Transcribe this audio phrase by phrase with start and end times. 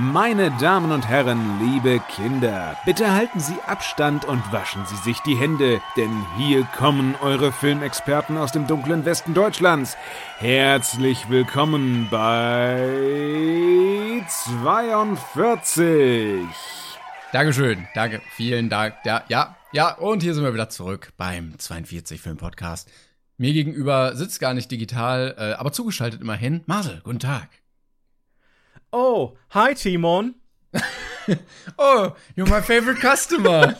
[0.00, 5.34] Meine Damen und Herren, liebe Kinder, bitte halten Sie Abstand und waschen Sie sich die
[5.34, 9.96] Hände, denn hier kommen eure Filmexperten aus dem dunklen Westen Deutschlands.
[10.38, 12.78] Herzlich willkommen bei
[14.28, 16.46] 42.
[17.32, 18.94] Dankeschön, danke, vielen Dank.
[19.04, 22.88] Ja, ja, ja, und hier sind wir wieder zurück beim 42 Film Podcast.
[23.36, 26.62] Mir gegenüber sitzt gar nicht digital, äh, aber zugeschaltet immerhin.
[26.66, 27.48] Marcel, guten Tag.
[28.92, 30.34] Oh, hi Timon.
[31.78, 33.76] Oh, you're my favorite customer.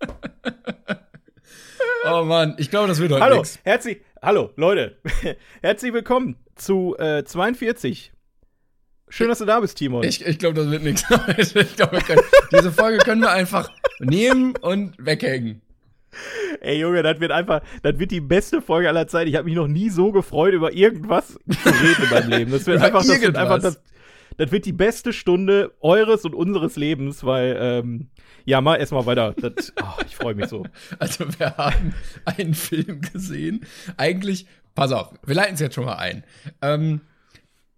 [2.04, 3.60] oh Mann, ich glaube, das wird heute Hallo, nix.
[3.62, 4.98] herzlich, hallo Leute,
[5.62, 8.10] herzlich willkommen zu äh, 42.
[9.08, 10.02] Schön, dass du da bist, Timon.
[10.02, 11.04] Ich, ich glaube, das wird nichts.
[11.38, 15.62] ich glaube, wir können, diese Folge können wir einfach nehmen und weghängen.
[16.60, 19.30] Ey Junge, das wird einfach, das wird die beste Folge aller Zeiten.
[19.30, 22.52] Ich habe mich noch nie so gefreut über irgendwas zu reden in meinem Leben.
[22.52, 23.80] Das wird einfach, das wird einfach, das,
[24.36, 28.08] das wird die beste Stunde eures und unseres Lebens, weil, ähm,
[28.44, 29.34] ja, mal erstmal weiter.
[29.34, 30.64] Das, oh, ich freue mich so.
[30.98, 33.66] Also wir haben einen Film gesehen.
[33.96, 36.24] Eigentlich, pass auf, wir leiten es jetzt schon mal ein.
[36.62, 37.00] Ähm,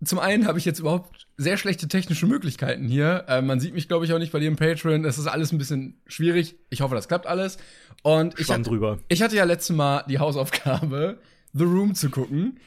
[0.05, 3.25] zum einen habe ich jetzt überhaupt sehr schlechte technische Möglichkeiten hier.
[3.29, 5.05] Ähm, man sieht mich, glaube ich, auch nicht bei dir im Patreon.
[5.05, 6.57] Es ist alles ein bisschen schwierig.
[6.71, 7.59] Ich hoffe, das klappt alles.
[8.03, 8.99] Und ich, hatte- drüber.
[9.09, 11.19] ich hatte ja letztes Mal die Hausaufgabe,
[11.53, 12.59] The Room zu gucken.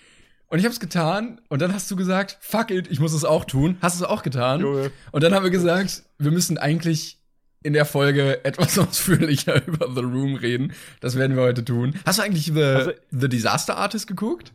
[0.48, 1.40] Und ich habe es getan.
[1.48, 3.78] Und dann hast du gesagt, fuck it, ich muss es auch tun.
[3.82, 4.60] Hast es auch getan.
[4.60, 4.92] Junge.
[5.12, 7.18] Und dann haben wir gesagt, wir müssen eigentlich
[7.64, 10.74] in der Folge etwas ausführlicher über The Room reden.
[11.00, 11.94] Das werden wir heute tun.
[12.06, 14.52] Hast du eigentlich The, Also- The Disaster Artist geguckt?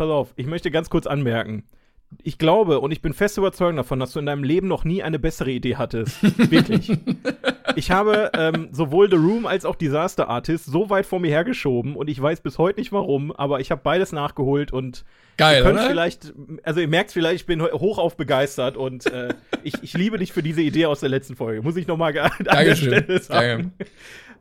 [0.00, 1.64] Pass auf, ich möchte ganz kurz anmerken.
[2.22, 5.02] Ich glaube und ich bin fest überzeugt davon, dass du in deinem Leben noch nie
[5.02, 6.22] eine bessere Idee hattest.
[6.50, 6.90] Wirklich.
[7.76, 11.96] ich habe ähm, sowohl The Room als auch Disaster Artist so weit vor mir hergeschoben
[11.96, 15.04] und ich weiß bis heute nicht warum, aber ich habe beides nachgeholt und
[15.36, 16.32] Geil, ihr vielleicht,
[16.62, 19.34] also ihr merkt vielleicht, ich bin ho- hochauf begeistert und äh,
[19.64, 21.60] ich, ich liebe dich für diese Idee aus der letzten Folge.
[21.60, 22.88] Muss ich noch mal an der Dankeschön.
[23.04, 23.72] Stelle sagen.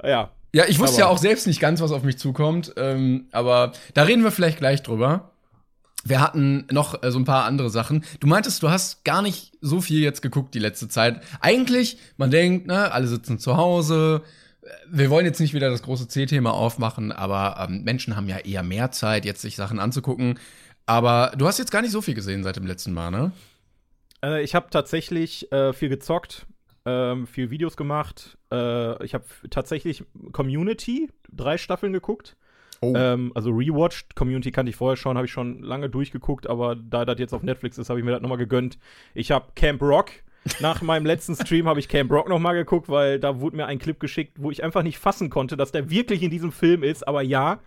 [0.02, 0.32] Ja.
[0.56, 2.74] Ja, ich wusste Aber- ja auch selbst nicht ganz, was auf mich zukommt.
[2.78, 5.30] Ähm, aber da reden wir vielleicht gleich drüber.
[6.06, 8.04] Wir hatten noch äh, so ein paar andere Sachen.
[8.20, 11.22] Du meintest, du hast gar nicht so viel jetzt geguckt die letzte Zeit.
[11.42, 14.22] Eigentlich, man denkt, ne, alle sitzen zu Hause.
[14.90, 18.64] Wir wollen jetzt nicht wieder das große C-Thema aufmachen, aber ähm, Menschen haben ja eher
[18.64, 20.40] mehr Zeit, jetzt sich Sachen anzugucken.
[20.86, 23.32] Aber du hast jetzt gar nicht so viel gesehen seit dem letzten Mal, ne?
[24.24, 26.46] Äh, ich habe tatsächlich äh, viel gezockt,
[26.86, 28.38] ähm, viel Videos gemacht.
[28.52, 32.36] Äh, ich habe tatsächlich Community drei Staffeln geguckt.
[32.82, 32.94] Oh.
[32.96, 34.16] Ähm, also rewatched.
[34.16, 37.44] Community kannte ich vorher schon, habe ich schon lange durchgeguckt, aber da das jetzt auf
[37.44, 38.78] Netflix ist, habe ich mir das nochmal gegönnt.
[39.14, 40.12] Ich habe Camp Rock.
[40.62, 43.78] Nach meinem letzten Stream habe ich Camp Rock nochmal geguckt, weil da wurde mir ein
[43.80, 47.06] Clip geschickt, wo ich einfach nicht fassen konnte, dass der wirklich in diesem Film ist.
[47.06, 47.60] Aber ja,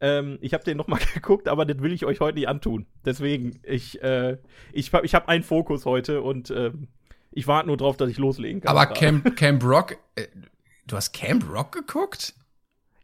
[0.00, 2.84] ähm, ich habe den nochmal geguckt, aber das will ich euch heute nicht antun.
[3.06, 4.36] Deswegen, ich, äh,
[4.72, 6.88] ich, hab- ich habe einen Fokus heute und ähm,
[7.30, 8.70] ich warte nur drauf, dass ich loslegen kann.
[8.82, 8.94] aber.
[8.94, 10.26] Camp, Camp Rock, äh,
[10.86, 12.34] du hast Camp Rock geguckt?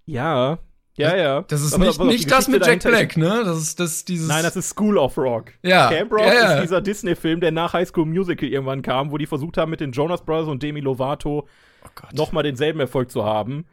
[0.05, 0.59] Ja,
[0.99, 1.43] ja, ja.
[1.49, 3.43] Das ist Aber- nicht, aber nicht das mit Jack Black, ne?
[3.45, 4.29] Das ist das dieses.
[4.29, 5.53] Nein, das ist School of Rock.
[5.63, 6.53] Ja, Camp Rock ja, ja.
[6.55, 9.81] ist dieser Disney-Film, der nach High School Musical irgendwann kam, wo die versucht haben, mit
[9.81, 11.47] den Jonas Brothers und Demi Lovato
[11.85, 13.65] oh nochmal denselben Erfolg zu haben.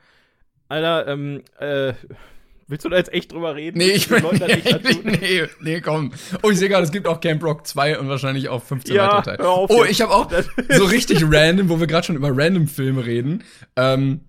[0.68, 1.94] Alter, ähm, äh,
[2.68, 3.78] willst du da jetzt echt drüber reden?
[3.78, 4.24] Nee, ich nicht
[4.84, 6.12] nee, nee, nee, komm.
[6.42, 9.18] Oh, ich sehe gerade, es gibt auch Camp Rock 2 und wahrscheinlich auch 15 Ja,
[9.18, 9.50] weitere Teile.
[9.50, 9.92] oh, jetzt.
[9.92, 10.32] ich habe auch
[10.70, 13.44] so richtig random, wo wir gerade schon über random Filme reden,
[13.76, 14.22] ähm,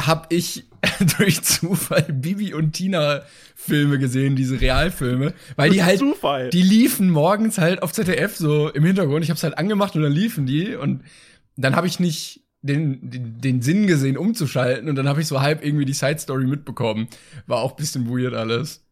[0.00, 0.64] habe ich
[1.18, 3.22] durch Zufall Bibi und Tina
[3.54, 6.50] Filme gesehen, diese Realfilme, weil die halt Zufall.
[6.50, 9.24] die liefen morgens halt auf ZDF so im Hintergrund.
[9.24, 11.02] Ich habe es halt angemacht und dann liefen die und
[11.56, 15.40] dann habe ich nicht den, den, den Sinn gesehen, umzuschalten und dann habe ich so
[15.40, 17.08] halb irgendwie die Side Story mitbekommen.
[17.46, 18.82] War auch ein bisschen weird alles.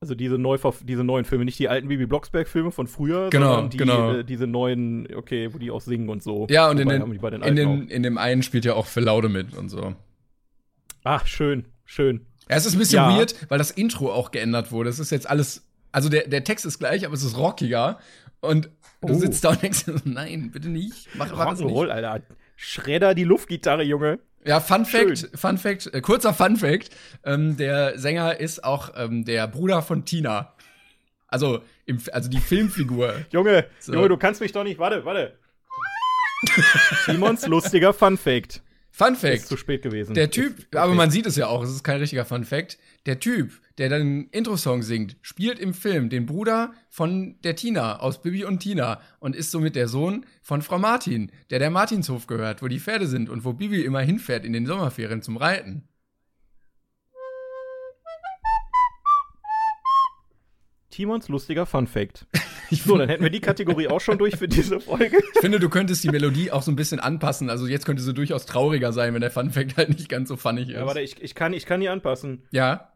[0.00, 3.70] Also diese, Neuverf diese neuen Filme, nicht die alten Bibi Blocksberg-Filme von früher, Genau, sondern
[3.70, 4.14] die, genau.
[4.14, 6.46] äh, diese neuen, okay, wo die auch singen und so.
[6.48, 9.28] Ja, und in Wobei, den, in, den, in dem einen spielt ja auch Phil Laude
[9.28, 9.96] mit und so.
[11.10, 12.26] Ach, schön, schön.
[12.50, 13.16] Ja, es ist ein bisschen Ja.
[13.16, 14.90] weird, weil das Intro auch geändert wurde.
[14.90, 17.98] Es ist jetzt alles, also der, der Text ist gleich, aber es ist rockiger.
[18.40, 18.68] Und
[19.00, 19.18] du Oh.
[19.18, 21.08] sitzt da und denkst, nein, bitte nicht.
[21.14, 21.70] Mach, mach das nicht.
[21.70, 22.22] Rock'n'Roll, Alter.
[22.56, 24.18] Schredder die Luftgitarre, Junge.
[24.44, 25.30] Ja, Fun Fact, Schön.
[25.34, 26.90] Fun Fact, äh, kurzer Fun Fact,
[27.24, 30.52] ähm, der Sänger ist auch ähm, der Bruder von Tina.
[31.26, 33.14] Also, im, also die Filmfigur.
[33.32, 33.94] Junge, So.
[33.94, 34.78] Junge, du kannst mich doch nicht.
[34.78, 35.38] Warte, warte.
[37.06, 38.62] Simons lustiger Fun Fact.
[38.98, 39.46] Fun Ist Fact.
[39.46, 40.14] zu spät gewesen.
[40.14, 40.76] Der Typ, Okay.
[40.78, 42.78] aber man sieht es ja auch, es ist kein richtiger Fun Fact.
[43.06, 48.20] Der Typ, der den Intro-Song singt, spielt im Film den Bruder von der Tina aus
[48.20, 52.60] Bibi und Tina und ist somit der Sohn von Frau Martin, der der Martinshof gehört,
[52.60, 55.86] wo die Pferde sind und wo Bibi immer hinfährt in den Sommerferien zum Reiten.
[60.90, 62.26] Timons lustiger Fun Fact.
[62.84, 65.18] So, dann hätten wir die Kategorie auch schon durch für diese Folge.
[65.34, 67.48] Ich finde, du könntest die Melodie auch so ein bisschen anpassen.
[67.50, 70.36] Also jetzt könnte sie durchaus trauriger sein, wenn der Fun Fact halt nicht ganz so
[70.36, 70.74] funnig ist.
[70.76, 72.42] Ja, warte, ich, ich, kann, ich kann die anpassen.
[72.50, 72.90] ja.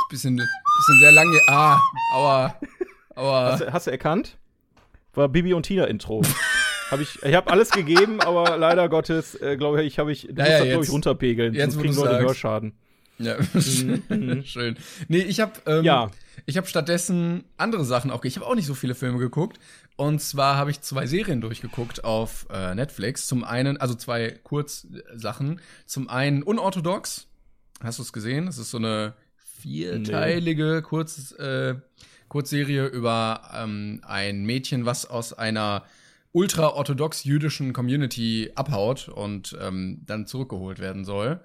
[0.00, 1.40] Ist bisschen, bisschen sehr lange.
[1.48, 1.80] Ah,
[2.12, 2.54] aua.
[3.16, 3.52] Aua.
[3.52, 4.36] Hast, du- hast du erkannt?
[5.14, 6.22] War Bibi und Tina Intro.
[6.90, 10.28] hab ich ich habe alles gegeben, aber leider Gottes, äh, glaube ich, habe ich, du
[10.28, 11.54] Ja, musst ja, das, glaube ich, runterpegeln.
[11.54, 12.26] jetzt, sonst kriegen Leute sagst.
[12.26, 12.72] Hörschaden.
[13.18, 13.36] Ja,
[14.08, 14.76] Mhm, schön.
[15.08, 16.10] Nee, ich habe ähm, Ja.
[16.46, 18.24] ich habe stattdessen andere Sachen auch.
[18.24, 19.58] Ich habe auch nicht so viele Filme geguckt.
[19.96, 23.26] Und zwar habe ich zwei Serien durchgeguckt auf äh, Netflix.
[23.28, 25.60] Zum einen, also zwei Kurzsachen.
[25.86, 27.28] Zum einen Unorthodox.
[27.80, 28.46] Hast du es gesehen?
[28.46, 29.14] Das ist so eine
[29.60, 31.74] vierteilige Kurz, äh,
[32.28, 35.84] Kurzserie über ähm, ein Mädchen, was aus einer
[36.34, 41.40] ultra-orthodox jüdischen Community abhaut und ähm, dann zurückgeholt werden soll,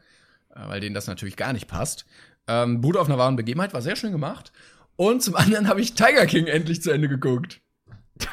[0.50, 2.06] äh, weil denen das natürlich gar nicht passt.
[2.47, 4.51] Ähm, Bude auf einer wahren Begebenheit war sehr schön gemacht.
[4.95, 7.62] Und zum anderen habe ich Tiger King endlich zu Ende geguckt.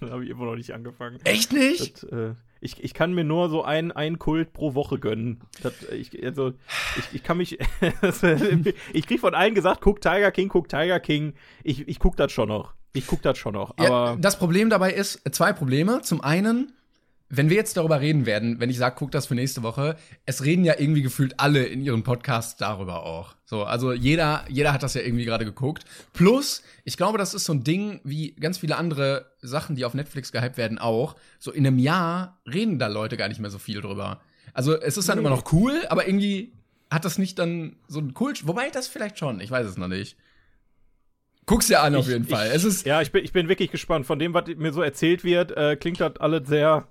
[0.00, 1.20] Da habe ich immer noch nicht angefangen.
[1.22, 2.02] Echt nicht?
[2.02, 5.40] Das, äh, ich, ich kann mir nur so ein, ein Kult pro Woche gönnen.
[5.62, 6.54] Das, ich, also,
[6.96, 7.60] ich, ich kann mich.
[8.92, 11.34] ich krieg von allen gesagt, guck Tiger King, guck Tiger King.
[11.62, 12.74] Ich, ich guck das schon noch.
[12.92, 13.74] Ich guck das schon noch.
[13.78, 16.00] Ja, das Problem dabei ist, äh, zwei Probleme.
[16.02, 16.72] Zum einen,
[17.28, 20.44] wenn wir jetzt darüber reden werden, wenn ich sage, guck das für nächste Woche, es
[20.44, 23.34] reden ja irgendwie gefühlt alle in ihren Podcasts darüber auch.
[23.44, 25.84] So, also jeder, jeder hat das ja irgendwie gerade geguckt.
[26.12, 29.94] Plus, ich glaube, das ist so ein Ding wie ganz viele andere Sachen, die auf
[29.94, 31.16] Netflix gehypt werden, auch.
[31.38, 34.20] So in einem Jahr reden da Leute gar nicht mehr so viel drüber.
[34.54, 36.52] Also es ist dann immer noch cool, aber irgendwie
[36.90, 38.46] hat das nicht dann so ein Kult.
[38.46, 40.16] Wobei das vielleicht schon, ich weiß es noch nicht.
[41.48, 42.46] Guck's dir an auf ich- jeden Fall.
[42.48, 44.06] Ich, es ist ja, ich bin, ich bin wirklich gespannt.
[44.06, 46.86] Von dem, was mir so erzählt wird, äh, klingt das alles sehr,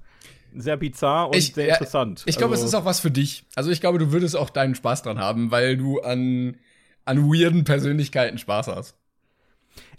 [0.54, 2.24] sehr bizarr und Ich- sehr interessant.
[2.26, 3.46] Ich glaube, also, es ist auch was für dich.
[3.56, 6.58] Also ich glaube, du würdest auch deinen Spaß dran haben, weil du an,
[7.06, 8.98] an weirden Persönlichkeiten Spaß hast.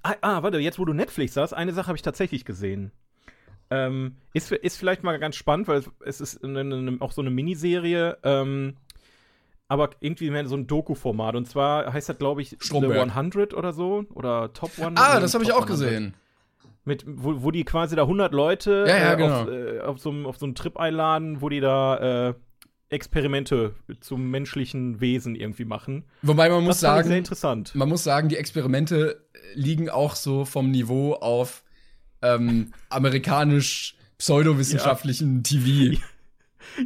[0.02, 2.90] Ah, ah, warte, jetzt wo du Netflix hast, eine Sache habe ich tatsächlich gesehen.
[3.70, 7.20] Ähm, ist, ist vielleicht mal ganz spannend, weil es, es ist eine, eine, auch so
[7.20, 8.76] eine Miniserie, ähm,
[9.68, 11.36] aber irgendwie mehr so ein Doku-Format.
[11.36, 12.94] Und zwar heißt das, glaube ich, Stromberg.
[12.94, 14.04] The 100 oder so.
[14.14, 14.98] Oder Top 100.
[14.98, 15.68] Ah, das habe ich auch 100.
[15.68, 16.14] gesehen.
[16.84, 19.42] Mit, wo, wo die quasi da 100 Leute Ja, ja, äh, genau.
[19.42, 22.34] auf, äh, auf, so einem, auf so einen Trip einladen, wo die da äh,
[22.88, 26.04] Experimente zum menschlichen Wesen irgendwie machen.
[26.22, 27.74] Wobei man muss ich sehr sagen, interessant.
[27.74, 29.22] man muss sagen, die Experimente
[29.54, 31.62] liegen auch so vom Niveau auf
[32.22, 35.98] ähm, amerikanisch pseudowissenschaftlichen TV.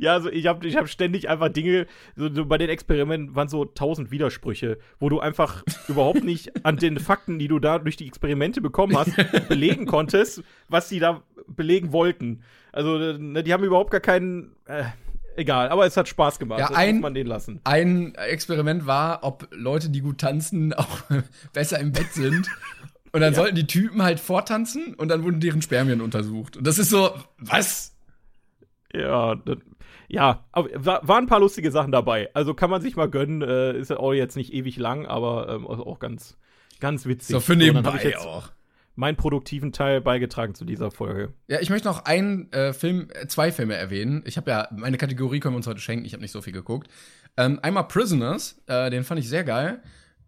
[0.00, 1.86] Ja, also ich habe ich hab ständig einfach Dinge,
[2.16, 6.76] so, so bei den Experimenten waren so tausend Widersprüche, wo du einfach überhaupt nicht an
[6.76, 9.12] den Fakten, die du da durch die Experimente bekommen hast,
[9.48, 12.42] belegen konntest, was die da belegen wollten.
[12.72, 14.52] Also, ne, die haben überhaupt gar keinen.
[14.66, 14.84] Äh,
[15.36, 16.60] egal, aber es hat Spaß gemacht.
[16.60, 17.60] Ja, ein- muss man den lassen.
[17.64, 21.02] Ein Experiment war, ob Leute, die gut tanzen, auch
[21.52, 22.48] besser im Bett sind.
[23.14, 26.56] Und dann sollten die Typen halt vortanzen und dann wurden deren Spermien untersucht.
[26.56, 27.91] Und das ist so, was?
[28.94, 29.58] Ja, das,
[30.08, 32.28] ja, aber war, waren ein paar lustige Sachen dabei.
[32.34, 33.42] Also kann man sich mal gönnen.
[33.42, 36.36] Äh, ist ja auch jetzt nicht ewig lang, aber ähm, auch ganz,
[36.80, 37.34] ganz witzig.
[37.34, 38.50] So für nebenbei ich jetzt auch.
[38.94, 41.32] meinen produktiven Teil beigetragen zu dieser Folge.
[41.48, 44.22] Ja, ich möchte noch einen äh, Film, äh, zwei Filme erwähnen.
[44.26, 46.52] Ich habe ja, meine Kategorie können wir uns heute schenken, ich habe nicht so viel
[46.52, 46.88] geguckt.
[47.38, 49.82] Ähm, einmal Prisoners, äh, den fand ich sehr geil.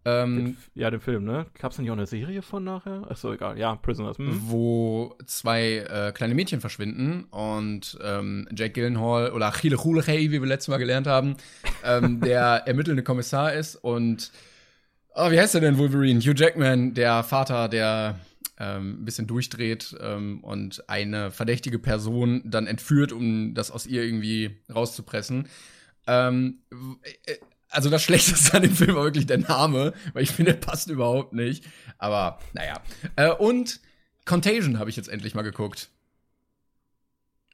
[0.05, 1.47] Ähm, Ja, den Film, ne?
[1.59, 3.09] Gab's da nicht auch eine Serie von nachher?
[3.09, 3.57] Achso, egal.
[3.57, 4.17] Ja, Prisoners.
[4.17, 4.41] Hm.
[4.45, 10.47] wo zwei äh, kleine Mädchen verschwinden und ähm, Jake Gyllenhaal oder Achille Hulechey, wie wir
[10.47, 11.35] letztes Mal gelernt haben,
[11.83, 14.31] ähm, der ermittelnde Kommissar ist und
[15.15, 16.19] oh, wie heißt er denn Wolverine?
[16.19, 18.19] Hugh Jackman, der Vater, der
[18.59, 24.03] ähm, ein bisschen durchdreht ähm, und eine verdächtige Person dann entführt, um das aus ihr
[24.03, 25.47] irgendwie rauszupressen.
[26.07, 26.59] Ähm,
[27.25, 27.35] äh,
[27.69, 30.89] also das Schlechteste an dem Film war wirklich der Name, weil ich finde, der passt
[30.89, 31.65] überhaupt nicht.
[31.97, 32.81] Aber naja.
[33.15, 33.79] Äh, und
[34.25, 35.89] Contagion habe ich jetzt endlich mal geguckt.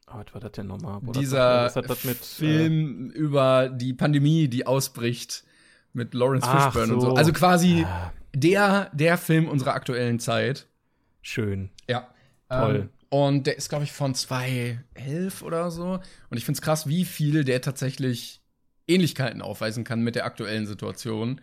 [0.07, 0.99] Oh, was war das denn nochmal?
[1.01, 5.43] Boah, das Dieser hat das mit, Äh, Film über die Pandemie, die ausbricht
[5.93, 7.09] mit Lawrence Ach Fishburne und so.
[7.11, 7.15] so.
[7.15, 8.11] Also quasi Ah.
[8.33, 10.67] der, der Film unserer aktuellen Zeit.
[11.21, 11.69] schön.
[11.89, 12.09] Ja.
[12.49, 12.75] Toll.
[12.75, 15.99] Ähm, und der ist, glaube ich, von 2011 oder so.
[16.29, 18.40] Und ich finde es krass, wie viel der tatsächlich
[18.93, 21.41] Ähnlichkeiten aufweisen kann mit der aktuellen Situation.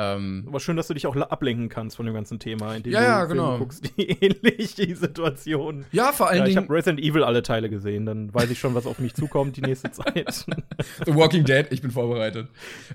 [0.00, 3.00] Ähm, Aber schön, dass du dich auch ablenken kannst von dem ganzen Thema, indem Ja,
[3.00, 3.58] du ja, Filme genau.
[3.58, 5.86] guckst, die ähnlich die Situation.
[5.90, 8.60] ja, vor allen Ja, ich Dingen habe Resident Evil alle Teile gesehen, dann weiß ich
[8.60, 10.46] schon, was auf mich zukommt die nächste Zeit.
[11.04, 12.46] The Walking Dead, ich bin vorbereitet.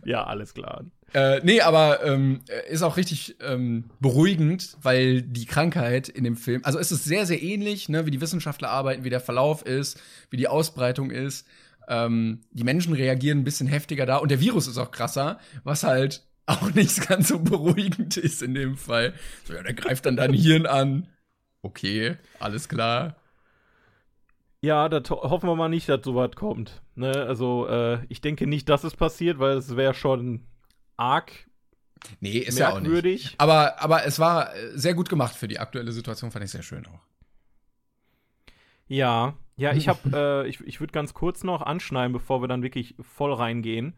[0.05, 0.85] ja, alles klar.
[1.13, 6.61] Äh, nee, aber ähm, ist auch richtig ähm, beruhigend, weil die Krankheit in dem Film,
[6.63, 10.01] also es ist sehr, sehr ähnlich, ne, wie die Wissenschaftler arbeiten, wie der Verlauf ist,
[10.29, 11.45] wie die Ausbreitung ist.
[11.87, 15.83] Ähm, die Menschen reagieren ein bisschen heftiger da und der Virus ist auch krasser, was
[15.83, 19.13] halt auch nicht ganz so beruhigend ist in dem Fall.
[19.45, 21.07] So, ja, der greift dann dein Hirn an.
[21.61, 23.15] Okay, alles klar.
[24.61, 26.81] Ja, da hoffen wir mal nicht, dass sowas kommt.
[26.95, 27.11] Ne?
[27.11, 30.45] Also, äh, ich denke nicht, dass es passiert, weil es wäre schon
[30.95, 31.31] arg
[32.19, 32.83] Nee, ist ja auch nicht.
[32.83, 33.35] merkwürdig.
[33.37, 36.63] Aber, aber es war äh, sehr gut gemacht für die aktuelle Situation, fand ich sehr
[36.63, 36.99] schön auch.
[38.87, 39.99] Ja, ja, ich habe,
[40.45, 43.95] äh, ich, ich würde ganz kurz noch anschneiden, bevor wir dann wirklich voll reingehen.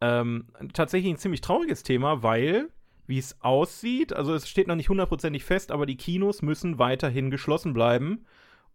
[0.00, 2.68] Ähm, tatsächlich ein ziemlich trauriges Thema, weil,
[3.06, 7.30] wie es aussieht, also es steht noch nicht hundertprozentig fest, aber die Kinos müssen weiterhin
[7.30, 8.24] geschlossen bleiben.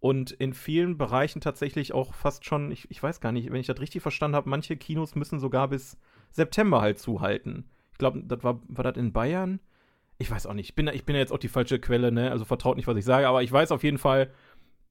[0.01, 3.67] Und in vielen Bereichen tatsächlich auch fast schon, ich, ich weiß gar nicht, wenn ich
[3.67, 5.97] das richtig verstanden habe, manche Kinos müssen sogar bis
[6.31, 7.65] September halt zuhalten.
[7.91, 9.59] Ich glaube, das war, war das in Bayern?
[10.17, 10.69] Ich weiß auch nicht.
[10.69, 12.31] Ich bin, ich bin ja jetzt auch die falsche Quelle, ne?
[12.31, 14.31] Also vertraut nicht, was ich sage, aber ich weiß auf jeden Fall,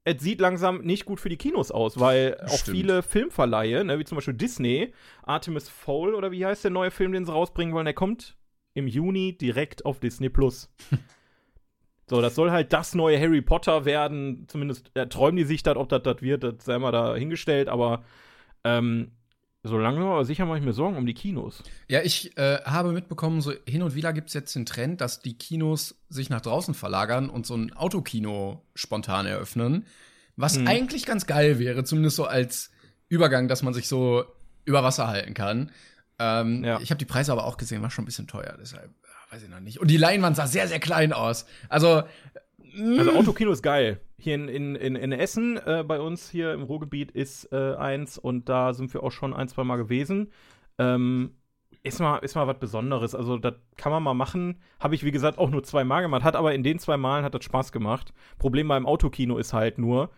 [0.08, 2.76] es sieht langsam nicht gut für die Kinos aus, weil auch Stimmt.
[2.76, 7.12] viele Filmverleihe, ne, wie zum Beispiel Disney, Artemis Fowl oder wie heißt der neue Film,
[7.12, 8.36] den sie rausbringen wollen, der kommt
[8.74, 10.70] im Juni direkt auf Disney Plus.
[12.06, 14.46] so, das soll halt das neue Harry Potter werden.
[14.48, 17.68] Zumindest äh, träumen die sich das, ob das das wird, das sei mal da hingestellt,
[17.68, 18.04] aber
[18.64, 19.12] ähm,
[19.68, 21.62] so langsam aber sicher mache ich mir Sorgen um die Kinos.
[21.88, 25.20] Ja, ich äh, habe mitbekommen, so hin und wieder gibt es jetzt den Trend, dass
[25.22, 29.86] die Kinos sich nach draußen verlagern und so ein Autokino spontan eröffnen.
[30.36, 30.66] Was Hm.
[30.68, 32.70] eigentlich ganz geil wäre, zumindest so als
[33.08, 34.24] Übergang, dass man sich so
[34.64, 35.70] über Wasser halten kann.
[36.18, 36.80] Ähm, Ja.
[36.80, 39.42] Ich habe die Preise aber auch gesehen, war schon ein bisschen teuer, deshalb äh, weiß
[39.42, 39.80] ich noch nicht.
[39.80, 41.46] Und die Leinwand sah sehr, sehr klein aus.
[41.68, 42.02] Also,
[42.98, 44.00] Also Autokino ist geil.
[44.18, 48.18] Hier in, in, in, in Essen, äh, bei uns hier im Ruhrgebiet, ist äh, eins
[48.18, 50.32] und da sind wir auch schon ein, zwei Mal gewesen.
[50.78, 51.32] Ähm,
[51.82, 53.14] ist mal, ist mal was Besonderes.
[53.14, 54.60] Also, das kann man mal machen.
[54.80, 56.24] Habe ich, wie gesagt, auch nur zwei Mal gemacht.
[56.24, 58.12] Hat aber in den zwei Malen hat das Spaß gemacht.
[58.38, 60.10] Problem beim Autokino ist halt nur,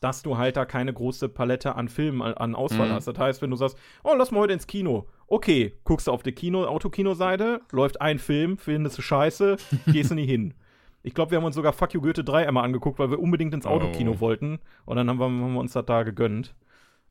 [0.00, 2.92] dass du halt da keine große Palette an Filmen an, an Auswahl Mhm.
[2.92, 3.06] hast.
[3.06, 5.06] Das heißt, wenn du sagst, oh, lass mal heute ins Kino.
[5.28, 10.14] Okay, guckst du auf die Kino, Autokino-Seite, läuft ein Film, findest du scheiße, gehst du
[10.14, 10.54] nie hin.
[11.02, 13.52] Ich glaube, wir haben uns sogar Fuck You Goethe 3 einmal angeguckt, weil wir unbedingt
[13.54, 14.20] ins Autokino Oh.
[14.20, 14.60] wollten.
[14.84, 16.54] Und dann haben wir, haben wir uns das da gegönnt.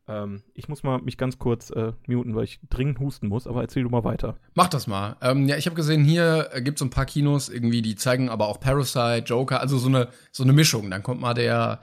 [0.07, 3.61] Ähm, ich muss mal mich ganz kurz äh, muten, weil ich dringend husten muss, aber
[3.61, 4.37] erzähl du mal weiter.
[4.55, 5.15] Mach das mal.
[5.21, 8.29] Ähm, ja, ich habe gesehen, hier äh, gibt es ein paar Kinos, irgendwie, die zeigen
[8.29, 10.89] aber auch Parasite, Joker, also so eine, so eine Mischung.
[10.89, 11.81] Dann kommt mal der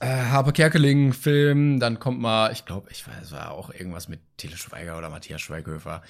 [0.00, 4.20] äh, Harpe Kerkeling-Film, dann kommt mal, ich glaube, ich weiß, es war auch irgendwas mit
[4.36, 6.02] Tele Schweiger oder Matthias Schweighöfer.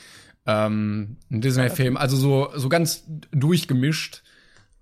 [0.47, 4.23] Ähm, ein Disney-Film, also so, so ganz durchgemischt.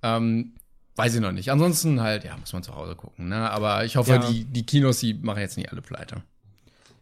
[0.04, 0.54] Ähm,
[0.96, 1.50] weiß ich noch nicht.
[1.50, 3.50] Ansonsten halt, ja, muss man zu Hause gucken, ne?
[3.50, 4.18] Aber ich hoffe, Ja.
[4.18, 6.23] die, die Kinos, die machen jetzt nicht alle pleite.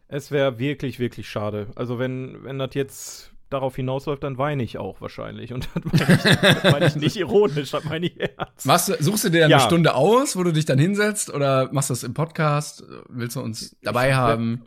[0.08, 1.68] Es wäre wirklich, wirklich schade.
[1.74, 5.52] Also, wenn, wenn das jetzt darauf hinausläuft, dann weine ich auch wahrscheinlich.
[5.52, 6.22] Und das meine ich,
[6.62, 8.64] das meine ich nicht ironisch, das meine ich ernst.
[8.66, 9.58] Machst suchst du dir dann Ja.
[9.58, 12.82] eine Stunde aus, wo du dich dann hinsetzt oder machst du das im Podcast?
[13.08, 14.62] Willst du uns dabei Ich- haben?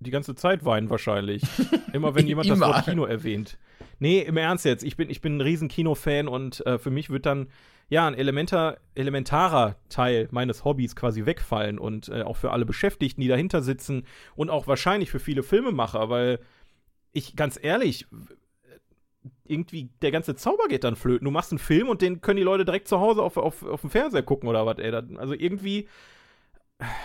[0.00, 1.42] Die ganze Zeit weinen wahrscheinlich.
[1.92, 2.60] Immer wenn jemand das.
[2.60, 3.58] Wort Kino erwähnt.
[3.98, 4.84] Nee, im Ernst jetzt.
[4.84, 7.48] Ich bin, ich bin ein riesen Kino-Fan und äh, für mich wird dann
[7.88, 13.20] ja ein elementer, elementarer Teil meines Hobbys quasi wegfallen und äh, auch für alle Beschäftigten,
[13.20, 16.40] die dahinter sitzen und auch wahrscheinlich für viele Filmemacher, weil
[17.12, 18.06] ich ganz ehrlich,
[19.44, 21.24] irgendwie der ganze Zauber geht dann flöten.
[21.24, 23.80] Du machst einen Film und den können die Leute direkt zu Hause auf, auf, auf
[23.80, 24.92] dem Fernseher gucken oder was, ey.
[24.92, 25.88] Also irgendwie,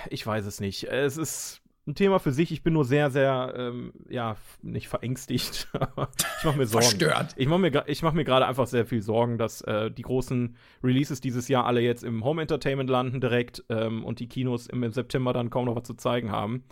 [0.10, 0.84] ich weiß es nicht.
[0.86, 2.52] Es ist ein Thema für sich.
[2.52, 6.10] Ich bin nur sehr, sehr, ähm, ja, nicht verängstigt, aber
[6.40, 6.86] ich mache mir Sorgen.
[6.86, 7.34] Verstört.
[7.38, 10.56] Ich mache mir, ich mach mir gerade einfach sehr viel Sorgen, dass äh, die großen
[10.84, 14.90] Releases dieses Jahr alle jetzt im Home Entertainment landen direkt ähm, und die Kinos im
[14.92, 16.64] September dann kaum noch was zu zeigen haben.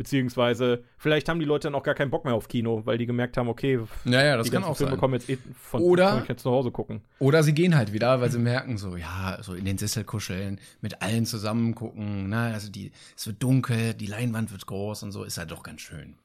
[0.00, 3.04] Beziehungsweise, vielleicht haben die Leute dann auch gar keinen Bock mehr auf Kino, weil die
[3.04, 4.98] gemerkt haben, okay, Ja, ja, das die kann auch Filme sein.
[4.98, 7.02] kommen jetzt eh von Oder- kann ich jetzt zu Hause gucken.
[7.18, 10.58] Oder sie gehen halt wieder, weil sie merken, so, ja, so in den Sessel kuscheln,
[10.80, 15.12] mit allen zusammen gucken, ne, also die, es wird dunkel, die Leinwand wird groß und
[15.12, 16.16] so, ist halt doch ganz schön.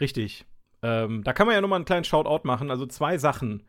[0.00, 0.46] Richtig.
[0.82, 2.70] Ähm, da kann man ja nochmal einen kleinen Shoutout machen.
[2.70, 3.62] Also zwei Sachen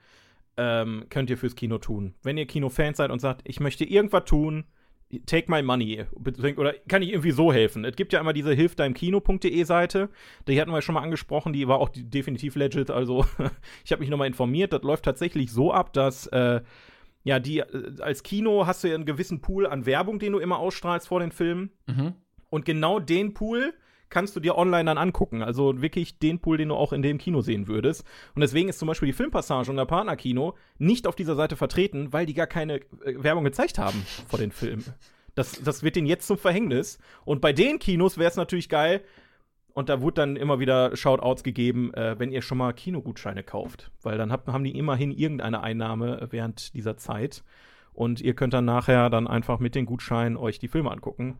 [0.56, 2.14] ähm, könnt ihr fürs Kino tun.
[2.24, 4.64] Wenn ihr Kinofans seid und sagt, ich möchte irgendwas tun,
[5.26, 6.06] take my money.
[6.58, 7.86] Oder kann ich irgendwie so helfen?
[7.86, 10.10] Es gibt ja immer diese hilfdeimkino.de Seite.
[10.48, 11.54] Die hatten wir schon mal angesprochen.
[11.54, 12.90] Die war auch definitiv legit.
[12.90, 13.26] Also
[13.86, 14.74] ich habe mich nochmal informiert.
[14.74, 16.62] Das läuft tatsächlich so ab, dass äh,
[17.24, 20.40] ja, die äh, als Kino hast du ja einen gewissen Pool an Werbung, den du
[20.40, 21.72] immer ausstrahlst vor den Filmen.
[21.88, 22.14] Mhm.
[22.50, 23.74] Und genau den Pool
[24.12, 25.42] kannst du dir online dann angucken.
[25.42, 28.06] Also wirklich den Pool, den du auch in dem Kino sehen würdest.
[28.36, 32.14] Und deswegen ist zum Beispiel die Filmpassage und der Partnerkino nicht auf dieser Seite vertreten,
[32.14, 32.82] weil die gar keine äh,
[33.16, 34.86] Werbung gezeigt haben vor den Filmen.
[35.34, 37.00] Das, das wird denen jetzt zum Verhängnis.
[37.26, 39.02] Und bei den Kinos wäre es natürlich geil,
[39.74, 43.92] und da wurde dann immer wieder Shoutouts gegeben, äh, wenn ihr schon mal Kinogutscheine kauft.
[44.02, 47.44] Weil dann hab, haben die immerhin irgendeine Einnahme während dieser Zeit.
[47.94, 51.40] Und ihr könnt dann nachher dann einfach mit den Gutscheinen euch die Filme angucken.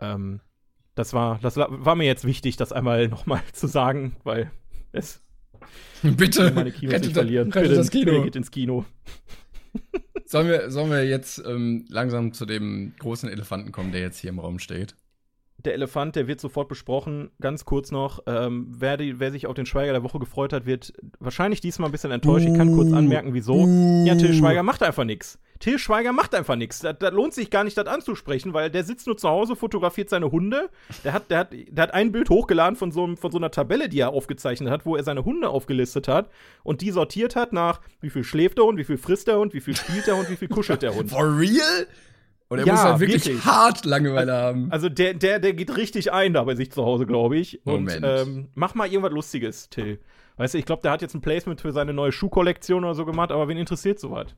[0.00, 0.40] Ähm,
[0.98, 4.50] das war, das war mir jetzt wichtig, das einmal nochmal zu sagen, weil
[4.92, 5.22] es
[6.02, 7.52] Bitte, meine Kinos rettet, nicht verlieren.
[7.52, 8.04] rettet das Kino.
[8.12, 8.84] bitte geht ins Kino.
[10.26, 14.28] Sollen wir, sollen wir jetzt ähm, langsam zu dem großen Elefanten kommen, der jetzt hier
[14.28, 14.94] im Raum steht?
[15.64, 17.30] Der Elefant, der wird sofort besprochen.
[17.40, 20.66] Ganz kurz noch, ähm, wer, die, wer sich auf den Schweiger der Woche gefreut hat,
[20.66, 22.46] wird wahrscheinlich diesmal ein bisschen enttäuscht.
[22.46, 23.66] Ich kann kurz anmerken, wieso.
[24.04, 25.38] Ja, Till Schweiger macht einfach nichts.
[25.60, 26.80] Till Schweiger macht einfach nichts.
[26.80, 30.08] Da, da lohnt sich gar nicht, das anzusprechen, weil der sitzt nur zu Hause, fotografiert
[30.08, 30.70] seine Hunde.
[31.04, 33.88] Der hat, der hat, der hat ein Bild hochgeladen von so, von so einer Tabelle,
[33.88, 36.30] die er aufgezeichnet hat, wo er seine Hunde aufgelistet hat
[36.62, 39.52] und die sortiert hat nach, wie viel schläft der Hund, wie viel frisst der Hund,
[39.54, 41.10] wie viel spielt der Hund, wie viel kuschelt der Hund.
[41.10, 41.86] For real?
[42.50, 43.44] Und er Ja, muss halt wirklich, wirklich.
[43.44, 44.68] hart Langeweile haben.
[44.70, 47.60] Also der, der, der geht richtig ein da bei sich zu Hause, glaube ich.
[47.66, 48.04] Und Moment.
[48.06, 49.98] ähm, mach mal irgendwas Lustiges, Till.
[50.38, 53.04] Weißt du, ich glaube, der hat jetzt ein Placement für seine neue Schuhkollektion oder so
[53.04, 54.28] gemacht, aber wen interessiert sowas?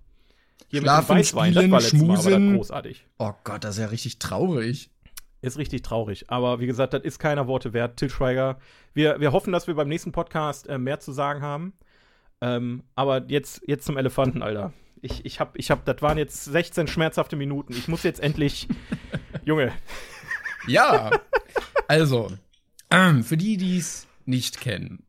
[0.68, 2.48] Hier Schlafen, das spielen, war letztes Mal, schmusen.
[2.48, 3.06] das großartig.
[3.18, 4.90] Oh Gott, das ist ja richtig traurig.
[5.42, 6.30] Ist richtig traurig.
[6.30, 7.96] Aber wie gesagt, das ist keiner Worte wert.
[7.96, 8.58] Till Schweiger.
[8.92, 11.72] Wir, wir hoffen, dass wir beim nächsten Podcast äh, mehr zu sagen haben.
[12.42, 14.72] Ähm, aber jetzt, jetzt zum Elefanten, Alter.
[15.02, 17.72] Ich, ich hab, ich hab, das waren jetzt 16 schmerzhafte Minuten.
[17.72, 18.68] Ich muss jetzt endlich.
[19.44, 19.72] Junge,
[20.66, 21.10] Ja,
[21.88, 22.30] also,
[22.90, 25.02] ähm, für die, die es nicht kennen.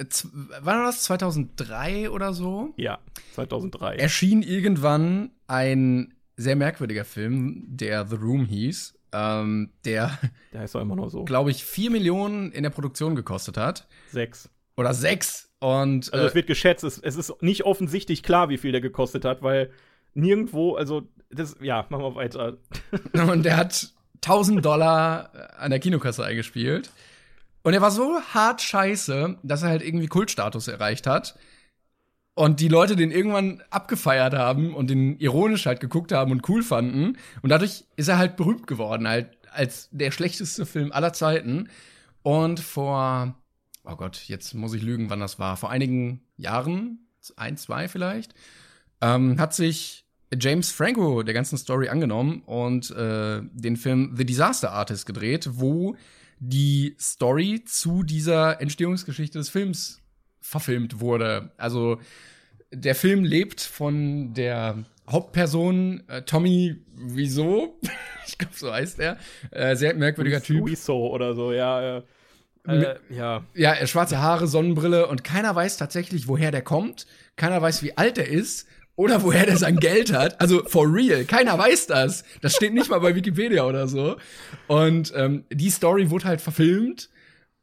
[0.00, 2.72] Äh, War das 2003 oder so?
[2.76, 2.98] ja,
[3.34, 3.96] 2003.
[3.96, 10.18] Erschien irgendwann ein sehr merkwürdiger Film, der The Room hieß, ähm, der,
[10.52, 11.24] Der heißt doch immer nur so.
[11.24, 13.86] glaube ich, 4 Millionen in der Produktion gekostet hat.
[14.10, 14.48] Sechs.
[14.76, 15.50] Oder 6.
[15.58, 18.80] Und Also äh, es wird geschätzt, es, es ist nicht offensichtlich klar, wie viel der
[18.80, 19.70] gekostet hat, weil
[20.14, 22.56] nirgendwo, also das, ja, machen wir weiter.
[23.30, 23.92] Und der hat
[24.24, 26.90] 1000 Dollar an der Kinokasse eingespielt.
[27.62, 31.38] Und er war so hart scheiße, dass er halt irgendwie Kultstatus erreicht hat.
[32.34, 36.62] Und die Leute den irgendwann abgefeiert haben und den ironisch halt geguckt haben und cool
[36.62, 37.18] fanden.
[37.42, 41.68] Und dadurch ist er halt berühmt geworden, halt als der schlechteste Film aller Zeiten.
[42.22, 43.34] Und vor,
[43.84, 45.56] oh Gott, jetzt muss ich lügen, wann das war.
[45.56, 47.00] Vor einigen Jahren,
[47.36, 48.34] ein, zwei vielleicht,
[49.02, 50.06] ähm, hat sich
[50.38, 55.96] James Franco der ganzen Story angenommen und äh, den Film The Disaster Artist gedreht, wo
[56.40, 60.00] die Story zu dieser Entstehungsgeschichte des Films
[60.40, 61.52] verfilmt wurde.
[61.58, 62.00] Also
[62.72, 67.78] der Film lebt von der Hauptperson äh, Tommy Wieso,
[68.26, 69.18] ich glaube so heißt er,
[69.50, 70.66] äh, sehr merkwürdiger Typ.
[70.66, 71.98] Wieso oder so, ja.
[71.98, 72.02] Äh,
[72.66, 73.44] äh, ja.
[73.54, 77.06] Ja, hat schwarze Haare, Sonnenbrille und keiner weiß tatsächlich, woher der kommt.
[77.36, 78.66] Keiner weiß, wie alt er ist
[79.00, 80.38] oder woher der sein Geld hat.
[80.42, 82.22] Also for real, keiner weiß das.
[82.42, 84.18] Das steht nicht mal bei Wikipedia oder so.
[84.66, 87.08] Und ähm, die Story wurde halt verfilmt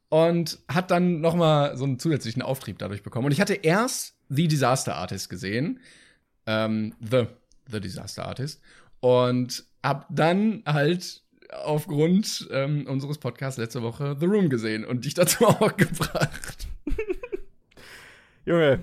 [0.10, 3.28] und hat dann noch mal so einen zusätzlichen Auftrieb dadurch bekommen.
[3.28, 5.80] Und ich hatte erst The Disaster Artist gesehen,
[6.48, 7.28] ähm, The
[7.72, 8.60] The Disaster Artist
[9.00, 11.22] und hab dann halt
[11.52, 16.68] aufgrund ähm, unseres Podcasts letzte Woche The Room gesehen und dich dazu auch gebracht.
[18.44, 18.80] Junge.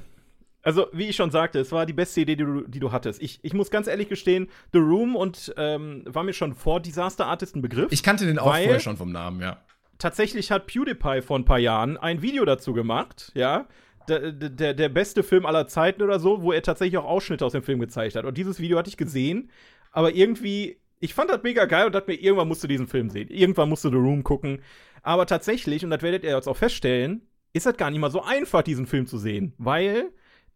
[0.65, 3.23] Also, wie ich schon sagte, es war die beste Idee, die du, die du hattest.
[3.23, 7.27] Ich, ich muss ganz ehrlich gestehen, The Room und ähm, war mir schon vor Disaster
[7.27, 7.93] Artist ein Begriff.
[7.93, 9.59] Ich kannte den auch vorher schon vom Namen, ja.
[9.99, 13.67] tatsächlich hat PewDiePie vor ein paar Jahren ein Video dazu gemacht, ja.
[14.07, 17.53] Der, der, der beste Film aller Zeiten oder so, wo er tatsächlich auch Ausschnitte aus
[17.53, 18.27] dem Film gezeigt hat.
[18.27, 19.51] Und dieses Video hatte ich gesehen,
[19.93, 23.09] aber irgendwie, ich fand das mega geil und dachte mir, irgendwann musst du diesen Film
[23.09, 23.29] sehen.
[23.31, 24.61] Irgendwann musst du The Room gucken.
[25.03, 27.23] Aber tatsächlich, und das werdet ihr jetzt auch feststellen,
[27.55, 29.55] ist das gar nicht mal so einfach, diesen Film zu sehen.
[29.57, 30.11] Weil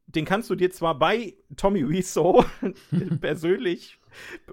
[0.09, 2.45] den kannst du dir zwar bei Tommy Wiseau
[3.21, 3.99] persönlich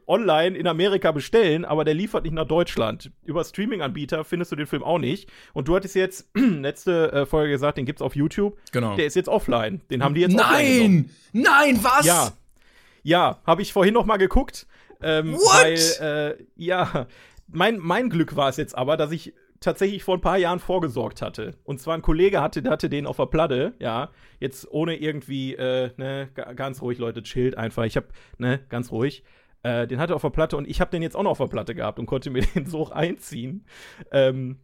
[0.06, 3.12] online in Amerika bestellen, aber der liefert nicht nach Deutschland.
[3.24, 5.32] Über Streaming-Anbieter findest du den Film auch nicht.
[5.54, 8.58] Und du hattest jetzt letzte äh, Folge gesagt, den gibt's auf YouTube.
[8.72, 8.96] Genau.
[8.96, 9.82] Der ist jetzt offline.
[9.90, 11.10] Den haben die jetzt offline genommen.
[11.32, 11.44] Nein!
[11.74, 12.06] Nein, was?
[12.06, 12.32] Ja.
[13.04, 14.68] Ja, habe ich vorhin noch mal geguckt.
[15.02, 15.64] Ähm, What?
[16.02, 17.08] Weil, äh, ja,
[17.48, 21.22] mein, mein Glück war es jetzt aber, dass ich tatsächlich vor ein paar Jahren vorgesorgt
[21.22, 21.56] hatte.
[21.64, 24.10] Und zwar ein Kollege hatte, der hatte den auf der Platte, ja.
[24.40, 27.84] Jetzt ohne irgendwie, äh, ne, ga- ganz ruhig, Leute, chillt einfach.
[27.84, 28.06] Ich hab,
[28.38, 29.24] ne, ganz ruhig.
[29.64, 31.38] Äh, den hatte er auf der Platte und ich habe den jetzt auch noch auf
[31.40, 33.66] der Platte gehabt und konnte mir den so einziehen.
[34.12, 34.60] Ähm,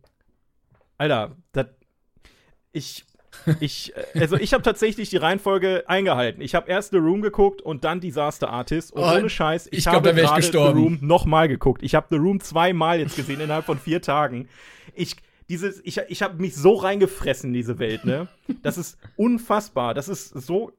[0.97, 1.67] Alter, das.
[2.71, 3.05] Ich.
[3.59, 6.41] Ich, äh, also ich habe tatsächlich die Reihenfolge eingehalten.
[6.41, 8.93] Ich habe erst The Room geguckt und dann Disaster Artist.
[8.93, 10.57] Und Oh, ohne Scheiß, ich, ich glaub, habe gerade The.
[10.57, 11.81] Room nochmal geguckt.
[11.83, 14.47] Ich habe The Room zweimal jetzt gesehen innerhalb von vier Tagen.
[14.93, 15.15] Ich,
[15.49, 18.27] dieses, ich, ich habe mich so reingefressen in diese Welt, ne?
[18.63, 19.93] Das ist unfassbar.
[19.93, 20.71] Das ist so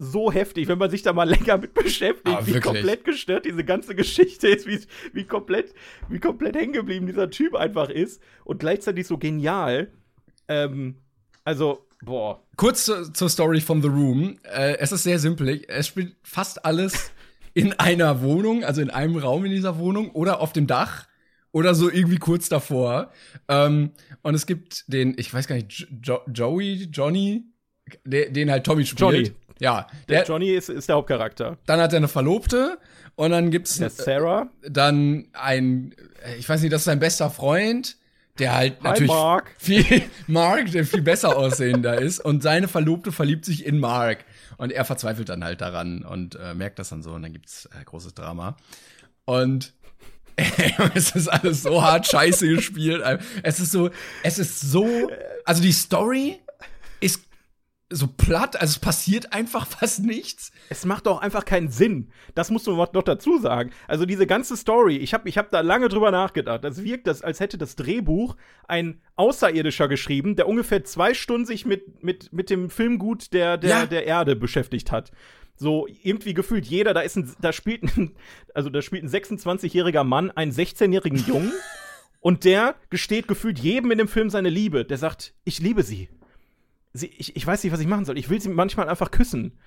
[0.00, 3.64] so heftig, wenn man sich da mal länger mit beschäftigt, Ah, wie komplett gestört diese
[3.64, 4.78] ganze Geschichte ist, wie,
[5.12, 5.74] wie komplett,
[6.08, 9.90] wie komplett hängen geblieben dieser Typ einfach ist und gleichzeitig so genial.
[10.46, 10.98] Ähm,
[11.42, 12.42] also, boah.
[12.56, 14.38] Kurz zu, zur Story von The Room.
[14.44, 15.62] Äh, es ist sehr simpel.
[15.68, 17.10] Es spielt fast alles
[17.54, 21.06] in einer Wohnung, also in einem Raum in dieser Wohnung oder auf dem Dach
[21.52, 23.10] oder so irgendwie kurz davor.
[23.48, 23.90] Ähm,
[24.22, 27.44] und es gibt den, ich weiß gar nicht, Jo- jo Joey, Johnny,
[28.04, 29.00] der, den halt Tommy spielt.
[29.00, 29.32] Johnny.
[29.60, 31.58] Ja, Der der, Johnny ist, ist der Hauptcharakter.
[31.66, 32.78] dann hat er eine Verlobte
[33.16, 34.48] und dann gibt's Der Sarah.
[34.62, 35.96] dann ein,
[36.38, 37.97] ich weiß nicht, das ist sein bester Freund,
[38.38, 39.54] der halt Hi, natürlich Mark.
[39.58, 44.24] viel Mark, der viel besser aussehender ist und seine Verlobte verliebt sich in Mark
[44.56, 47.66] und er verzweifelt dann halt daran und äh, merkt das dann so und dann gibt's
[47.66, 48.56] äh, großes Drama
[49.24, 49.72] und
[50.94, 53.02] es ist alles so hart scheiße gespielt.
[53.42, 53.90] Es ist so,
[54.22, 55.10] es ist so,
[55.44, 56.40] also die Story
[57.90, 60.52] so platt, also es passiert einfach fast nichts.
[60.68, 62.10] Es macht doch einfach keinen Sinn.
[62.34, 63.70] Das musst du noch dazu sagen.
[63.86, 66.64] Also diese ganze Story, ich habe ich hab da lange drüber nachgedacht.
[66.64, 71.64] Das wirkt, das, als hätte das Drehbuch ein Außerirdischer geschrieben, der ungefähr zwei Stunden sich
[71.64, 73.86] mit, mit, mit dem Filmgut der, der, Ja.
[73.86, 75.10] der Erde beschäftigt hat.
[75.56, 78.14] So irgendwie gefühlt jeder, da ist ein, da spielt ein,
[78.54, 81.52] also da spielt ein 26-jähriger Mann einen 16-jährigen Jungen
[82.20, 84.84] und der gesteht gefühlt jedem in dem Film seine Liebe.
[84.84, 86.08] Der sagt, ich liebe sie.
[86.92, 88.18] Sie ich, ich weiß nicht, was ich machen soll.
[88.18, 89.58] Ich will sie manchmal einfach küssen.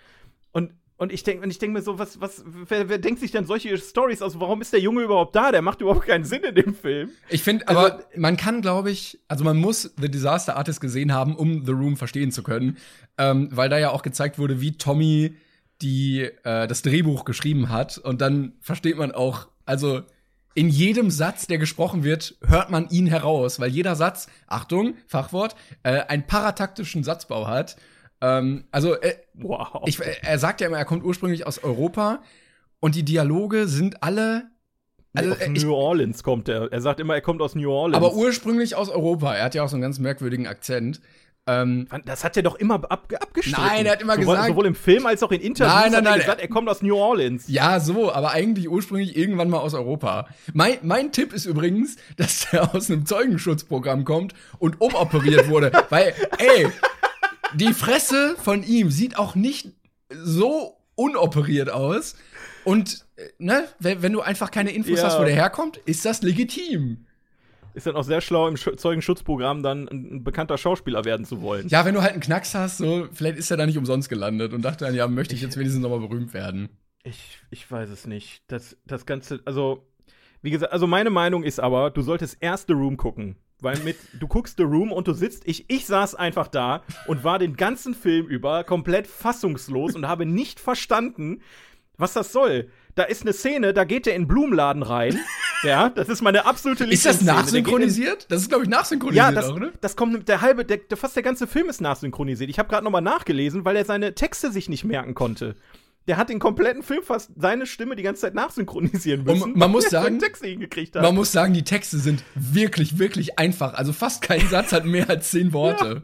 [0.51, 3.45] Und, und ich denke ich denk mir so, was, was, wer, wer denkt sich denn
[3.45, 4.39] solche Stories aus?
[4.39, 5.51] Warum ist der Junge überhaupt da?
[5.51, 7.09] Der macht überhaupt keinen Sinn in dem Film.
[7.29, 11.13] Ich finde, Also- aber man kann, glaube ich, also man muss The Disaster Artist gesehen
[11.13, 12.77] haben, um The Room verstehen zu können,
[13.17, 15.35] ähm, weil da ja auch gezeigt wurde, wie Tommy
[15.81, 20.01] die äh, das Drehbuch geschrieben hat und dann versteht man auch, also
[20.53, 25.55] in jedem Satz, der gesprochen wird, hört man ihn heraus, weil jeder Satz, Achtung, Fachwort,
[25.83, 27.77] äh, einen parataktischen Satzbau hat.
[28.21, 29.83] Ähm, also äh, Wow.
[29.85, 32.21] ich, er sagt ja immer, er kommt ursprünglich aus Europa
[32.79, 34.51] und die Dialoge sind alle
[35.13, 36.71] also, aus äh, New Orleans kommt er.
[36.71, 37.97] Er sagt immer, er kommt aus New Orleans.
[37.97, 39.35] aber ursprünglich aus Europa.
[39.35, 41.01] Er hat ja auch so einen ganz merkwürdigen Akzent.
[41.47, 43.63] Ähm, das hat er doch immer ab, abgestritten.
[43.63, 45.97] Nein, er hat immer sowohl, gesagt- Sowohl im Film als auch in Interviews Nein, nein,
[45.97, 47.45] hat er nein, gesagt, er kommt aus New Orleans.
[47.47, 50.27] ja, so, aber eigentlich ursprünglich irgendwann mal aus Europa.
[50.53, 55.71] Mein, mein Tipp ist übrigens, dass er aus einem Zeugenschutzprogramm kommt und umoperiert wurde.
[55.89, 56.67] Weil, ey,
[57.55, 59.69] die Fresse von ihm sieht auch nicht
[60.13, 62.15] so unoperiert aus.
[62.65, 65.05] Und, äh, ne, wenn, wenn du einfach keine Infos Ja.
[65.05, 67.07] hast, wo der herkommt, ist das legitim.
[67.73, 71.41] Ist dann auch sehr schlau, im Sch Zeugenschutzprogramm dann ein, ein bekannter Schauspieler werden zu
[71.41, 71.67] wollen.
[71.69, 74.53] Ja, wenn du halt einen Knacks hast, so, vielleicht ist er da nicht umsonst gelandet
[74.53, 76.69] und dachte dann, ja, möchte ich jetzt wenigstens nochmal berühmt werden.
[77.03, 78.43] Ich, ich weiß es nicht.
[78.47, 79.87] Das, das Ganze, also,
[80.41, 83.37] wie gesagt, also meine Meinung ist aber, du solltest erst The Room gucken.
[83.61, 87.23] Weil mit, du guckst The Room und du sitzt, ich, ich saß einfach da und
[87.23, 91.41] war den ganzen Film über komplett fassungslos und habe nicht verstanden,
[91.95, 92.69] was das soll.
[93.01, 95.19] Da ist eine Szene, da geht er in den Blumenladen rein.
[95.63, 98.27] ja, das ist meine absolute Ist das geht in- nachsynchronisiert?
[98.29, 99.73] Das ist, glaube ich, nachsynchronisiert ja, das, auch, ne?
[99.81, 102.47] das kommt, der halbe, der, der, fast der ganze Film ist nachsynchronisiert.
[102.51, 105.55] Ich habe gerade noch mal nachgelesen, weil er seine Texte sich nicht merken konnte.
[106.07, 109.41] Der hat den kompletten Film fast seine Stimme die ganze Zeit nachsynchronisieren müssen.
[109.41, 110.21] Und man muss sagen-.
[110.93, 113.73] Man muss sagen, die Texte sind wirklich, wirklich einfach.
[113.73, 116.03] Also fast kein Satz hat mehr als zehn Worte.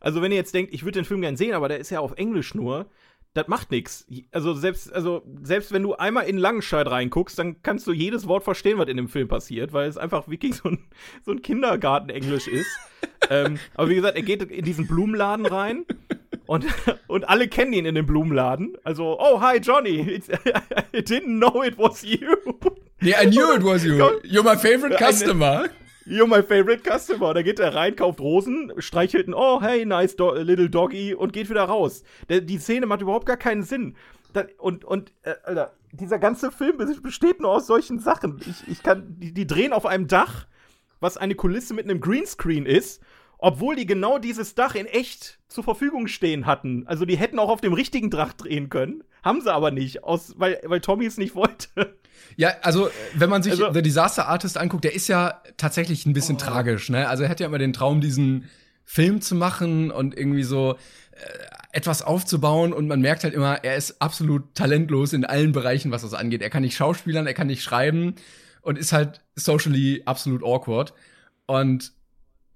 [0.00, 2.00] also wenn ihr jetzt denkt, ich würde den Film gern sehen, aber der ist ja
[2.00, 2.86] auf Englisch nur,
[3.36, 4.06] das macht nichts.
[4.32, 8.44] Also selbst, also selbst wenn du einmal in Langenscheid reinguckst, dann kannst du jedes Wort
[8.44, 10.78] verstehen, was in dem Film passiert, weil es einfach wirklich so ein,
[11.24, 12.68] so ein Kindergarten-Englisch ist.
[13.30, 15.84] ähm, aber wie gesagt, er geht in diesen Blumenladen rein
[16.46, 16.64] und,
[17.08, 18.78] und alle kennen ihn in dem Blumenladen.
[18.84, 20.28] Also, oh, hi Johnny, It's,
[20.94, 22.36] I didn't know it was you.
[23.00, 23.98] Nee, I knew it was you.
[24.24, 25.68] You're my favorite customer.
[26.06, 27.34] You're my favorite customer.
[27.34, 31.32] Da geht er rein, kauft Rosen, streichelt ein Oh, hey, nice do little doggy und
[31.32, 32.04] geht wieder raus.
[32.28, 33.96] Der, die Szene macht überhaupt gar keinen Sinn.
[34.32, 38.40] Da, und, und, äh, Alter, dieser ganze Film bes- besteht nur aus solchen Sachen.
[38.48, 40.46] Ich, ich kann, die, die drehen auf einem Dach,
[41.00, 43.02] was eine Kulisse mit einem Greenscreen ist,
[43.38, 46.86] obwohl die genau dieses Dach in echt zur Verfügung stehen hatten.
[46.86, 50.34] Also die hätten auch auf dem richtigen Dach drehen können, haben sie aber nicht, aus,
[50.38, 51.96] weil, weil Tommy es nicht wollte.
[52.36, 56.12] Ja, also, wenn man sich Also- The Disaster Artist anguckt, der ist ja tatsächlich ein
[56.12, 57.08] bisschen tragisch, ne?
[57.08, 58.48] Also, er hat ja immer den Traum, diesen
[58.84, 60.74] Film zu machen und irgendwie so
[61.12, 61.16] äh,
[61.72, 66.02] etwas aufzubauen und man merkt halt immer, er ist absolut talentlos in allen Bereichen, was
[66.02, 66.40] das angeht.
[66.40, 68.14] Er kann nicht schauspielern, er kann nicht schreiben
[68.62, 70.94] und ist halt socially absolut awkward
[71.46, 71.92] und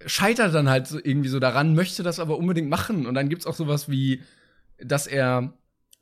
[0.06, 3.46] scheitert dann halt so irgendwie so daran, möchte das aber unbedingt machen und dann gibt's
[3.46, 4.22] auch sowas wie,
[4.78, 5.52] dass er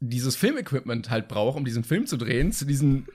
[0.01, 3.07] dieses Filmequipment halt braucht, um diesen Film zu drehen, zu diesen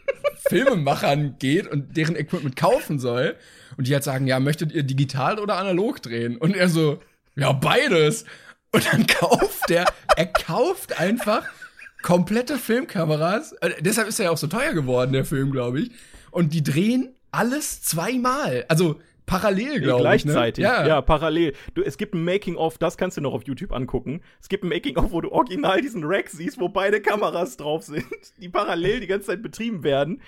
[0.47, 3.35] Filmemachern geht und deren Equipment kaufen soll.
[3.77, 6.37] Und die halt sagen, ja, möchtet ihr digital oder analog drehen?
[6.37, 7.01] Und er so,
[7.35, 8.25] ja, beides.
[8.71, 11.43] Und dann kauft der, er kauft einfach
[12.01, 13.53] komplette Filmkameras.
[13.61, 15.91] Äh, deshalb ist er ja auch so teuer geworden, der Film, glaube ich.
[16.31, 18.65] Und die drehen alles zweimal.
[18.67, 20.23] Also parallel, glaube ich.
[20.23, 20.63] Gleichzeitig.
[20.63, 20.69] Ne?
[20.69, 20.87] Ja.
[20.87, 21.53] ja, parallel.
[21.73, 24.21] Du, es gibt ein Making-of, das kannst du noch auf YouTube angucken.
[24.41, 28.05] Es gibt ein Making-of, wo du original diesen Rack siehst, wo beide Kameras drauf sind,
[28.37, 30.21] die parallel die ganze Zeit betrieben werden.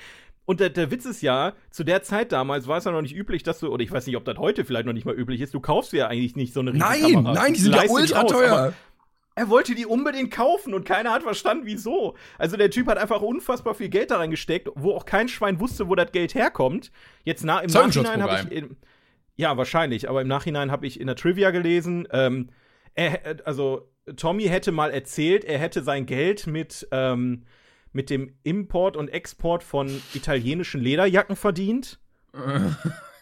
[0.45, 3.15] Und der, der Witz ist ja, zu der Zeit damals war es ja noch nicht
[3.15, 5.41] üblich, dass du, oder ich weiß nicht, ob das heute vielleicht noch nicht mal üblich
[5.41, 7.33] ist, du kaufst ja eigentlich nicht so eine riesige Nein, Kamera.
[7.33, 8.73] nein, die sind ja ultra aus, teuer.
[9.37, 12.15] Er wollte die unbedingt kaufen und keiner hat verstanden, wieso.
[12.37, 15.89] Also der Typ hat einfach unfassbar viel Geld da reingesteckt, wo auch kein Schwein wusste,
[15.89, 16.89] wo das Geld herkommt.
[17.25, 18.51] Jetzt na, im Nachhinein habe ich.
[18.57, 18.77] In,
[19.35, 22.49] ja, wahrscheinlich, aber im Nachhinein habe ich in der Trivia gelesen, ähm,
[22.93, 27.43] er, also Tommy hätte mal erzählt, er hätte sein Geld mit, ähm,
[27.91, 31.99] mit dem Import und Export von italienischen Lederjacken verdient.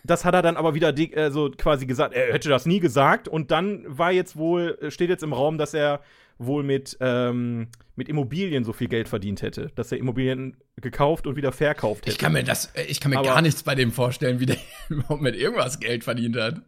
[0.06, 3.28] Das hat er dann aber wieder äh, so quasi gesagt, er hätte das nie gesagt.
[3.28, 6.02] Und dann war jetzt wohl, steht jetzt im Raum, dass er
[6.38, 9.72] wohl mit, ähm, mit Immobilien so viel Geld verdient hätte.
[9.76, 12.12] Dass er Immobilien gekauft und wieder verkauft hätte.
[12.12, 14.46] Ich kann mir das, äh, ich kann mir Aber- gar nichts bei dem vorstellen, wie
[14.48, 14.58] der
[14.90, 16.62] überhaupt mit irgendwas Geld verdient hat.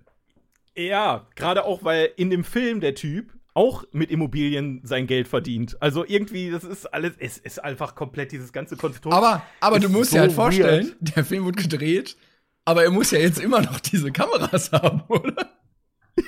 [0.78, 5.82] Ja, gerade auch, weil in dem Film der Typ auch mit Immobilien sein Geld verdient.
[5.82, 9.16] Also irgendwie, das ist alles, es ist einfach komplett dieses ganze Konstrukt.
[9.16, 11.16] Aber, aber du musst so dir halt vorstellen, weird.
[11.16, 12.18] der Film wird gedreht,
[12.66, 15.52] aber er muss ja jetzt immer noch diese Kameras haben, oder?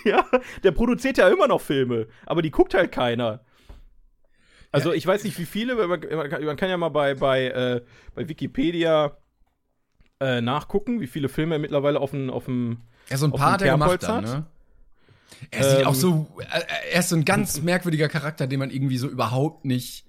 [0.05, 0.25] ja,
[0.63, 3.43] der produziert ja immer noch Filme, aber die guckt halt keiner.
[4.71, 5.99] Also ich weiß nicht, wie viele, man,
[6.57, 7.81] kann- ja mal bei, bei, äh,
[8.13, 9.17] bei Wikipedia
[10.19, 13.53] äh, nachgucken, wie viele Filme er mittlerweile auf dem, auf dem Ja, so ein paar
[13.53, 14.39] hat er gemacht dann, hat?
[14.39, 14.45] ne?
[15.51, 18.69] Er sieht Ähm, auch so, äh, er ist so ein ganz merkwürdiger Charakter, den man
[18.71, 20.05] irgendwie so überhaupt nicht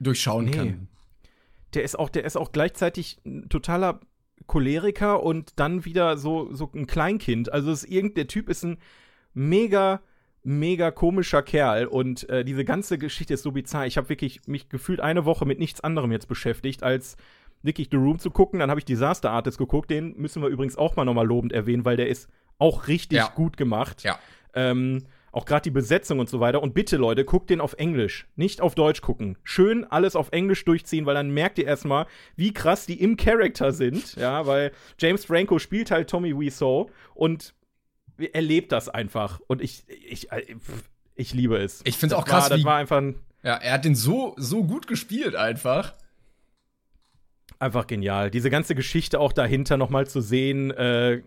[0.00, 0.50] durchschauen Nee.
[0.50, 0.88] kann.
[1.74, 4.00] der ist auch, der ist auch gleichzeitig ein totaler
[4.46, 7.52] Choleriker und dann wieder so, so ein Kleinkind.
[7.52, 8.78] Also ist irgend, der Typ ist ein
[9.34, 10.00] mega,
[10.44, 13.86] mega komischer Kerl und äh, diese ganze Geschichte ist so bizarr.
[13.86, 17.16] Ich habe wirklich mich gefühlt eine Woche mit nichts anderem jetzt beschäftigt, als
[17.62, 18.60] wirklich The Room zu gucken.
[18.60, 19.90] Dann habe ich Disaster Artist geguckt.
[19.90, 23.32] Den müssen wir übrigens auch mal nochmal lobend erwähnen, weil der ist auch richtig Ja.
[23.34, 24.02] gut gemacht.
[24.04, 24.18] Ja.
[24.54, 25.04] Ähm,
[25.36, 26.62] auch gerade die Besetzung und so weiter.
[26.62, 28.26] Und bitte, Leute, guckt den auf Englisch.
[28.36, 29.36] Nicht auf Deutsch gucken.
[29.44, 33.72] Schön alles auf Englisch durchziehen, weil dann merkt ihr erstmal, wie krass die im Charakter
[33.72, 34.16] sind.
[34.16, 37.54] Ja, weil James Franco spielt halt Tommy Wiseau und
[38.32, 39.40] er lebt das einfach.
[39.46, 40.56] Und ich, ich, ich,
[41.14, 41.82] ich liebe es.
[41.84, 43.94] Ich find's Das auch krass, War, das wie- war einfach ein, Ja, er hat den
[43.94, 45.92] so, so gut gespielt einfach.
[47.58, 48.30] einfach genial.
[48.30, 50.70] Diese ganze Geschichte auch dahinter nochmal zu sehen.
[50.70, 51.22] Äh, äh,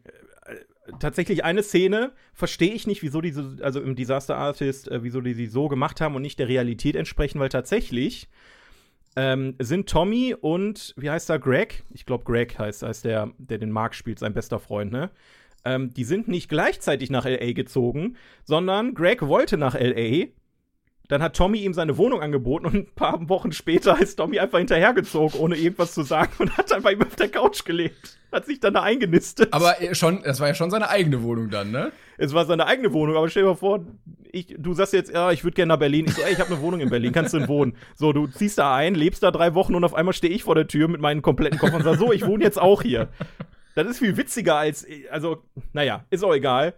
[1.00, 5.34] tatsächlich eine Szene verstehe ich nicht, wieso diese, also im Disaster Artist, äh, wieso die
[5.34, 8.28] sie so gemacht haben und nicht der Realität entsprechen, weil tatsächlich
[9.16, 11.84] ähm, sind Tommy und, wie heißt er, Greg?
[11.94, 15.10] Ich glaube, Greg heißt, heißt der, der den Mark spielt, sein bester Freund, ne?
[15.66, 17.52] Ähm, die sind nicht gleichzeitig nach L.A.
[17.52, 20.28] gezogen, sondern Greg wollte nach L.A.,
[21.10, 24.60] dann hat Tommy ihm seine Wohnung angeboten und ein paar Wochen später ist Tommy einfach
[24.60, 28.18] hinterhergezogen, ohne irgendwas zu sagen und hat dann bei ihm auf der Couch gelebt.
[28.32, 29.52] Hat sich dann da eingenistet.
[29.52, 31.92] Aber er schon, das war ja schon seine eigene Wohnung dann, ne?
[32.20, 33.80] es war seine eigene Wohnung, aber stell dir mal vor,
[34.32, 36.06] ich, du sagst jetzt, ja, ich würde gerne nach Berlin.
[36.06, 37.76] Ich so, ey, ich habe eine Wohnung in Berlin, kannst du denn wohnen?
[37.96, 40.54] So, du ziehst da ein, lebst da drei Wochen und auf einmal stehe ich vor
[40.54, 43.08] der Tür mit meinen kompletten Koffern und sag, so, ich wohne jetzt auch hier.
[43.76, 46.74] Das ist viel witziger als, also, naja, ist auch egal.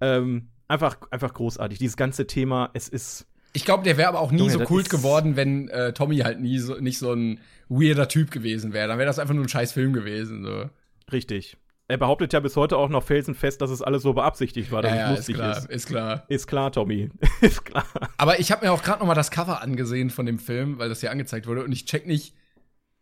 [0.00, 1.78] Ähm, einfach, einfach großartig.
[1.78, 3.26] Dieses ganze Thema, es ist.
[3.54, 6.18] Ich glaube, der wäre aber auch nie Junge, so kult ist- geworden, wenn äh, Tommy
[6.18, 8.88] halt nie so, nicht so ein weirder Typ gewesen wäre.
[8.88, 10.44] Dann wäre das einfach nur ein scheiß Film gewesen.
[10.44, 10.68] So.
[11.12, 11.56] Richtig.
[11.86, 14.92] Er behauptet ja bis heute auch noch felsenfest, dass es alles so beabsichtigt war, dass
[14.92, 15.70] Ja, es ja, ist lustig klar, ist.
[15.70, 16.24] ist klar.
[16.28, 17.10] Ist klar, Tommy.
[17.40, 17.86] ist klar.
[18.16, 20.88] Aber ich habe mir auch gerade noch mal das Cover angesehen von dem Film, weil
[20.88, 22.34] das hier angezeigt wurde und ich check nicht.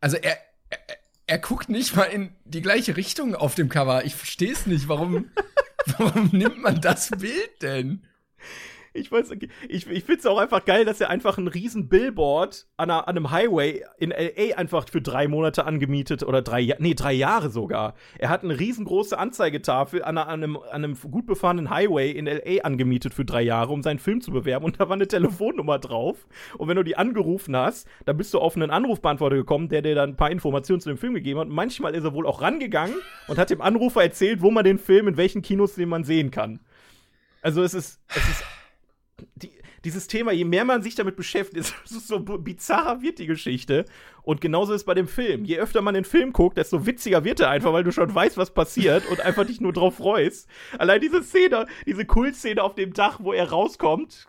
[0.00, 0.36] Also er,
[0.70, 0.78] er,
[1.28, 4.04] er guckt nicht mal in die gleiche Richtung auf dem Cover.
[4.04, 4.88] Ich verstehe es nicht.
[4.88, 5.30] Warum,
[5.98, 8.02] warum nimmt man das Bild denn?
[8.94, 9.30] Ich weiß,
[9.68, 13.08] ich, ich finde es auch einfach geil, dass er einfach einen riesen Billboard an, einer,
[13.08, 14.56] an einem Highway in L.A.
[14.56, 17.94] einfach für drei Monate angemietet oder drei, nee, drei Jahre sogar.
[18.18, 22.64] Er hat eine riesengroße Anzeigetafel an, einem, an einem gut befahrenen Highway in L.A.
[22.64, 26.26] angemietet für drei Jahre, um seinen Film zu bewerben und da war eine Telefonnummer drauf.
[26.58, 29.94] Und wenn du die angerufen hast, dann bist du auf einen Anrufbeantworter gekommen, der dir
[29.94, 31.48] dann ein paar Informationen zu dem Film gegeben hat.
[31.48, 32.96] Und manchmal ist er wohl auch rangegangen
[33.28, 36.30] und hat dem Anrufer erzählt, wo man den Film, in welchen Kinos den man sehen
[36.30, 36.60] kann.
[37.40, 38.44] Also es ist, es ist
[39.36, 39.50] die,
[39.84, 43.84] dieses Thema, je mehr man sich damit beschäftigt, desto so bizarrer wird die Geschichte.
[44.22, 45.44] Und genauso ist es bei dem Film.
[45.44, 48.36] Je öfter man den Film guckt, desto witziger wird er einfach, weil du schon weißt,
[48.36, 50.48] was passiert und einfach dich nur drauf freust.
[50.78, 54.26] Allein diese Szene, diese Kultszene auf dem Dach, wo er rauskommt.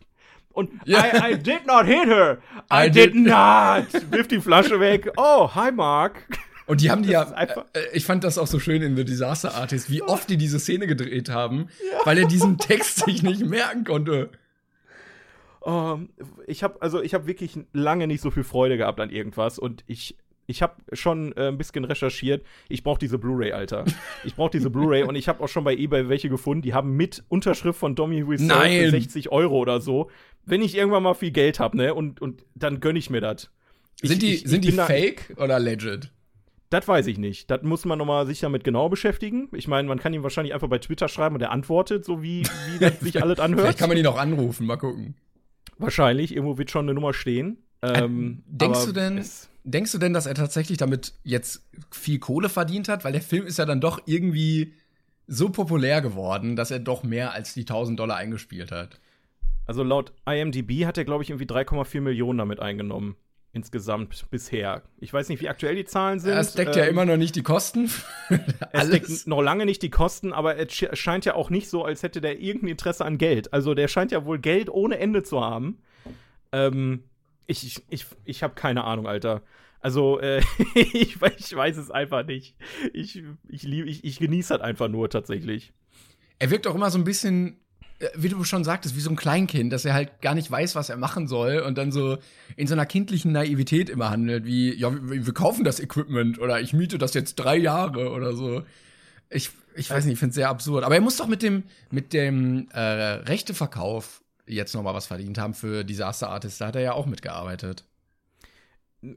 [0.51, 1.03] Und Ja.
[1.27, 2.37] I, I did not hit her.
[2.71, 4.11] I, I did, did- not.
[4.11, 5.11] Wirft die Flasche weg.
[5.17, 6.27] Oh, hi Mark.
[6.65, 8.95] Und die haben die Das ja, einfach- äh, ich fand das auch so schön in
[8.95, 11.67] The Disaster Artist, wie oft die diese Szene gedreht haben,
[12.05, 14.29] weil er diesen Text sich nicht merken konnte.
[15.65, 16.09] Ähm,
[16.47, 19.83] ich habe also ich habe wirklich lange nicht so viel Freude gehabt an irgendwas und
[19.87, 22.45] ich ich habe schon äh, ein bisschen recherchiert.
[22.67, 23.85] Ich brauche diese Blu-ray, Alter.
[24.25, 26.61] Ich brauche diese Blu-ray und ich habe auch schon bei eBay welche gefunden.
[26.61, 28.83] Die haben mit Unterschrift von Dommy Wiseau Nein.
[28.85, 30.09] für 60 Euro oder so.
[30.45, 33.49] Wenn ich irgendwann mal viel Geld habe, ne, und, und dann gönn ich mir das.
[34.01, 36.11] Sind die, ich, ich sind die da- fake oder legit?
[36.69, 37.51] Das weiß ich nicht.
[37.51, 39.47] Das muss man nochmal sich damit genau beschäftigen.
[39.51, 42.43] Ich meine, man kann ihm wahrscheinlich einfach bei Twitter schreiben und er antwortet, so wie,
[42.79, 43.61] wie sich alles anhört.
[43.61, 45.15] Vielleicht kann man die noch anrufen, mal gucken.
[45.77, 47.57] Wahrscheinlich, irgendwo wird schon eine Nummer stehen.
[47.81, 49.23] Ähm, Denkst du denn,
[49.63, 53.03] denkst du denn, dass er tatsächlich damit jetzt viel Kohle verdient hat?
[53.03, 54.73] Weil der Film ist ja dann doch irgendwie
[55.27, 58.99] so populär geworden, dass er doch mehr als die 1000 Dollar eingespielt hat.
[59.65, 63.15] Also laut IMDb hat er, glaube ich, irgendwie 3,4 Millionen damit eingenommen.
[63.55, 64.81] Insgesamt bisher.
[64.99, 66.33] Ich weiß nicht, wie aktuell die Zahlen sind.
[66.33, 67.89] Es deckt ja Ähm, immer noch nicht die Kosten.
[68.71, 71.85] Es deckt noch lange nicht die Kosten, aber es sch- scheint ja auch nicht so,
[71.85, 73.53] als hätte der irgendein Interesse an Geld.
[73.53, 75.77] Also der scheint ja wohl Geld ohne Ende zu haben.
[76.51, 77.03] Ähm,
[77.45, 79.43] ich ich, ich, ich habe keine Ahnung, Alter.
[79.79, 80.41] Also, äh,
[80.75, 82.55] ich, ich weiß es einfach nicht.
[82.93, 85.73] Ich, ich, lieb, ich, ich genieße das einfach nur tatsächlich.
[86.39, 87.59] Er wirkt auch immer so ein bisschen,
[88.15, 90.89] wie du schon sagtest, wie so ein Kleinkind, dass er halt gar nicht weiß, was
[90.89, 92.17] er machen soll und dann so
[92.55, 96.59] in so einer kindlichen Naivität immer handelt, wie, ja, wir, wir kaufen das Equipment oder
[96.59, 98.63] ich miete das jetzt drei Jahre oder so.
[99.29, 100.83] Ich, ich weiß nicht, ich finde es sehr absurd.
[100.83, 105.37] Aber er muss doch mit dem, mit dem äh, Rechteverkauf jetzt noch mal was verdient
[105.37, 106.61] haben für Disaster Artist.
[106.61, 107.85] Da hat er ja auch mitgearbeitet.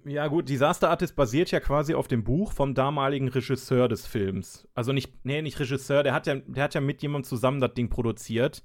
[0.04, 4.66] Ja, gut, Disaster Artist basiert ja quasi auf dem Buch vom damaligen Regisseur des Films.
[4.74, 7.74] Also nicht, nee, nicht Regisseur, der hat ja, der hat ja mit jemandem zusammen das
[7.74, 8.64] Ding produziert.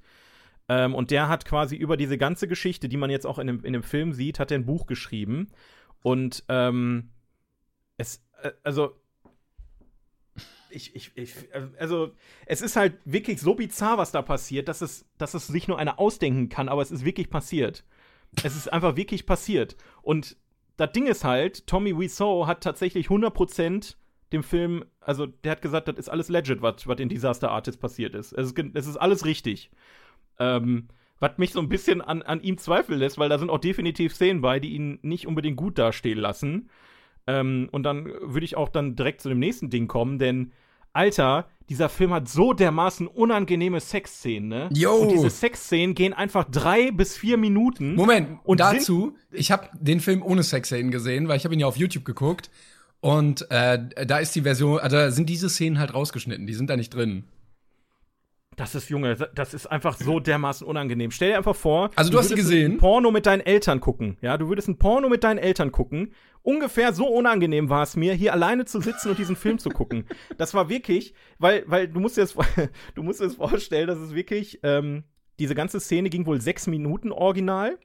[0.67, 3.63] Ähm, und der hat quasi über diese ganze Geschichte, die man jetzt auch in dem,
[3.63, 5.51] in dem Film sieht, hat er ein Buch geschrieben.
[6.01, 7.12] Und ähm,
[7.97, 8.95] es, äh, also.
[10.71, 11.36] Ich, ich, ich,
[11.77, 15.67] also, es ist halt wirklich so bizarr, was da passiert, dass es, dass es sich
[15.67, 17.84] nur einer ausdenken kann, aber es ist wirklich passiert.
[18.41, 19.75] Es ist einfach wirklich passiert.
[20.01, 20.38] Und
[20.82, 23.96] das Ding ist halt, Tommy Wiseau hat tatsächlich 100%
[24.34, 28.15] dem Film, also der hat gesagt, das ist alles legit, was in Disaster Artist passiert
[28.15, 28.34] ist.
[28.34, 29.70] Es ist, es ist alles richtig.
[30.39, 30.88] Ähm,
[31.20, 34.15] was mich so ein bisschen an, an ihm zweifeln lässt, weil da sind auch definitiv
[34.15, 36.70] Szenen bei, die ihn nicht unbedingt gut dastehen lassen.
[37.28, 40.52] Ähm, und dann würde ich auch dann direkt zu dem nächsten Ding kommen, denn
[40.94, 44.69] Alter, dieser Film hat so dermaßen unangenehme Sexszenen, ne?
[44.73, 44.91] Yo.
[44.91, 47.95] Und diese Sexszenen gehen einfach drei bis vier Minuten.
[47.95, 51.67] Moment, Und dazu, ich habe den Film ohne Sexszenen gesehen, weil ich habe ihn ja
[51.67, 52.49] auf YouTube geguckt.
[52.99, 56.69] Und äh, da ist die Version, also da sind diese Szenen halt rausgeschnitten, die sind
[56.69, 57.23] da nicht drin.
[58.57, 61.11] Das ist, Junge, das ist einfach so dermaßen unangenehm.
[61.11, 62.73] Stell dir einfach vor, Also du hast sie würdest gesehen?
[62.73, 64.17] ein Porno mit deinen Eltern gucken.
[64.21, 66.13] Ja, du würdest ein Porno mit deinen Eltern gucken.
[66.43, 70.05] Ungefähr so unangenehm war es mir, hier alleine zu sitzen und diesen Film zu gucken.
[70.37, 72.35] Das war wirklich, weil, weil du musst dir das,
[72.95, 75.03] du musst dir das vorstellen, dass es wirklich, ähm,
[75.39, 77.77] diese ganze Szene ging wohl sechs Minuten original.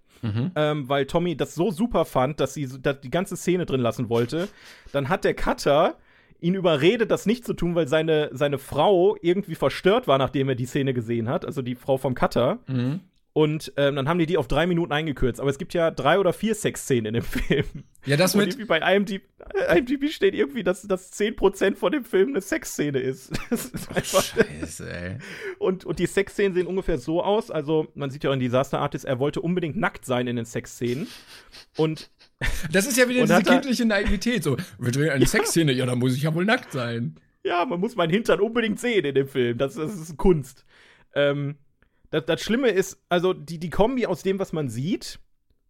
[0.57, 4.09] Ähm, weil Tommy das so super fand, dass sie dass die ganze Szene drin lassen
[4.09, 4.49] wollte.
[4.91, 5.99] Dann hat der Cutter
[6.41, 10.55] ihn überredet, das nicht zu tun, weil seine, seine Frau irgendwie verstört war, nachdem er
[10.55, 12.59] die Szene gesehen hat, also die Frau vom Cutter.
[13.37, 15.41] Und ähm, dann haben die die auf drei Minuten eingekürzt.
[15.41, 17.67] Aber es gibt ja drei oder vier Sexszenen in dem Film.
[18.07, 19.25] Ja, das Und mit, irgendwie bei IMDb,
[19.77, 23.33] IMDb steht irgendwie, dass, dass 10% von dem Film eine Sexszene ist.
[23.51, 25.19] Das ist einfach Scheiße, ey.
[25.59, 27.51] und, und die Sexszenen sehen ungefähr so aus.
[27.51, 30.47] Also, man sieht ja auch in Disaster Artist, er wollte unbedingt nackt sein in den
[30.47, 31.07] Sexszenen.
[31.77, 32.11] Und
[32.71, 34.43] Das ist ja wieder Und diese er- kindliche Naivität.
[34.43, 37.17] So, wir drehen eine Sexszene, ja, dann muss ich ja wohl nackt sein.
[37.45, 39.57] ja, man muss meinen Hintern unbedingt sehen in dem Film.
[39.59, 40.65] Das, das ist Kunst.
[41.15, 41.57] Ähm,
[42.11, 45.19] das, das Schlimme ist, also die, die Kombi aus dem, was man sieht,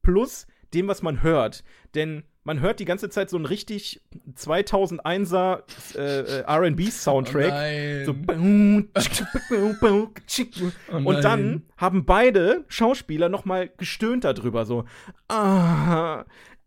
[0.02, 1.62] plus dem, was man hört.
[1.94, 4.00] Denn man hört die ganze Zeit so einen richtig
[4.36, 5.62] 2001er
[5.96, 8.06] äh, äh, RB-Soundtrack.
[8.08, 8.14] Oh
[10.52, 14.84] So, und dann haben beide Schauspieler noch mal gestöhnt darüber, so
[15.28, 16.24] ah,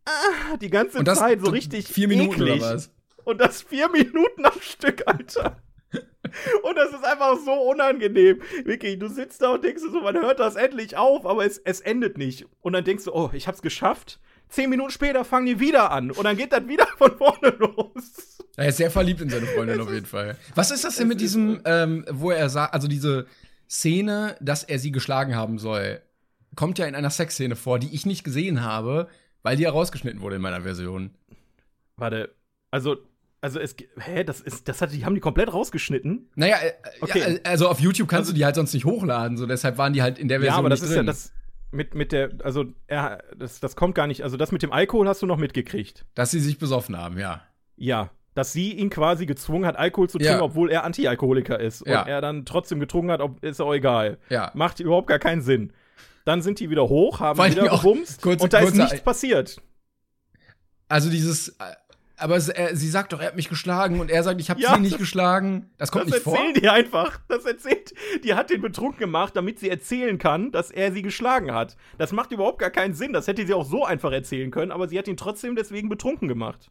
[0.10, 2.62] ah, die ganze das Zeit so richtig vier Minuten eklig.
[2.62, 2.92] oder was?
[3.24, 5.62] Und das vier Minuten am Stück, Alter.
[6.64, 8.42] Und das ist einfach so unangenehm.
[8.64, 11.82] Wirklich, du sitzt da und denkst so, man hört das endlich auf, aber es, es
[11.82, 12.46] endet nicht.
[12.62, 14.20] Und dann denkst du, oh, ich hab's geschafft.
[14.48, 16.12] Zehn Minuten später fangen die wieder an.
[16.12, 18.38] Und dann geht das wieder von vorne los.
[18.58, 20.38] Er ist sehr verliebt in seine Freundin auf jeden Fall.
[20.56, 23.26] Was ist das denn mit diesem, ähm, wo er sagt, also diese
[23.70, 26.02] Szene, dass er sie geschlagen haben soll,
[26.56, 29.08] kommt ja in einer Sexszene vor, die ich nicht gesehen habe,
[29.44, 31.12] weil die ja rausgeschnitten wurde in meiner Version.
[31.98, 32.34] Warte,
[32.72, 32.98] also,
[33.42, 36.30] also es, hä, das ist, das hat, die haben die komplett rausgeschnitten.
[36.36, 37.20] Naja, äh, Okay.
[37.20, 40.02] ja, also auf YouTube kannst du die halt sonst nicht hochladen, so deshalb waren die
[40.02, 40.98] halt in der Version Ja, aber das ist drin.
[40.98, 41.34] ja das
[41.72, 45.08] mit, mit der, also, er, das, das kommt gar nicht, also das mit dem Alkohol
[45.08, 46.06] hast du noch mitgekriegt.
[46.16, 47.42] Dass sie sich besoffen haben, ja.
[47.76, 48.10] Ja.
[48.34, 50.42] Dass sie ihn quasi gezwungen hat, Alkohol zu trinken, Ja.
[50.42, 51.86] obwohl er Anti-Alkoholiker ist.
[51.86, 52.02] Ja.
[52.04, 54.18] Und er dann trotzdem getrunken hat, ob, ist auch egal.
[54.30, 54.52] Ja.
[54.56, 55.74] Macht überhaupt gar keinen Sinn.
[56.26, 59.02] Dann sind die wieder hoch, haben Vor wieder gebumst kurze- und da ist kurze- nichts
[59.02, 59.62] passiert.
[60.88, 61.54] Also dieses, äh,
[62.18, 64.60] aber es, er, sie sagt doch, er hat mich geschlagen und er sagt, ich habe
[64.60, 65.70] Ja, sie nicht das- geschlagen.
[65.78, 66.36] Das kommt Das nicht vor.
[66.36, 67.20] erzählen die einfach.
[67.30, 67.94] Das erzählt.
[68.24, 71.78] Die hat den betrunken gemacht, damit sie erzählen kann, dass er sie geschlagen hat.
[71.98, 73.14] Das macht überhaupt gar keinen Sinn.
[73.14, 76.28] Das hätte sie auch so einfach erzählen können, aber sie hat ihn trotzdem deswegen betrunken
[76.28, 76.70] gemacht.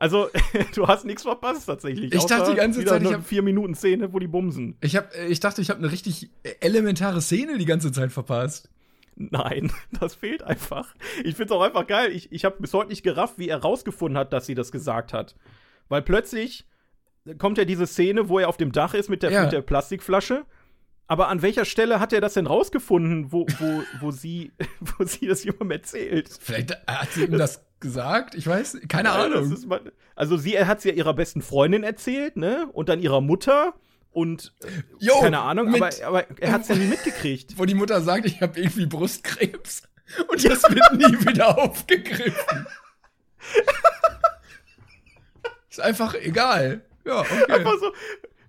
[0.00, 0.28] Also,
[0.74, 2.12] du hast nichts verpasst tatsächlich.
[2.12, 4.76] Ich dachte die ganze Zeit, ich eine hab- vier Minuten Szene, wo die bumsen.
[4.80, 6.30] Ich, hab, äh, ich dachte, ich habe eine richtig
[6.60, 8.68] elementare Szene die ganze Zeit verpasst.
[9.16, 9.70] Nein,
[10.00, 10.94] das fehlt einfach.
[11.22, 12.10] Ich find's auch einfach geil.
[12.12, 15.12] Ich, ich habe bis heute nicht gerafft, wie er rausgefunden hat, dass sie das gesagt
[15.12, 15.36] hat.
[15.90, 16.64] Weil plötzlich
[17.36, 19.42] kommt ja diese Szene, wo er auf dem Dach ist mit der, Ja.
[19.42, 20.46] mit der Plastikflasche.
[21.06, 25.26] Aber an welcher Stelle hat er das denn rausgefunden, wo, wo, wo, sie, wo sie
[25.26, 26.30] das jemandem erzählt?
[26.40, 28.34] Vielleicht hat sie ihm das gesagt?
[28.34, 29.56] Ich weiß, keine Ja, Ahnung.
[29.66, 32.68] mal- also sie er hat es ja ihrer besten Freundin erzählt, ne?
[32.72, 33.74] Und dann ihrer Mutter
[34.12, 34.66] und äh,
[34.98, 37.54] Jo, keine Ahnung, aber, aber er hat's ja nie mitgekriegt.
[37.58, 39.82] Wo die Mutter sagt, ich habe irgendwie Brustkrebs.
[40.28, 42.66] Und das wird nie wieder aufgegriffen.
[45.68, 46.82] ist einfach egal.
[47.04, 47.44] Ja, okay.
[47.52, 47.92] Einfach so.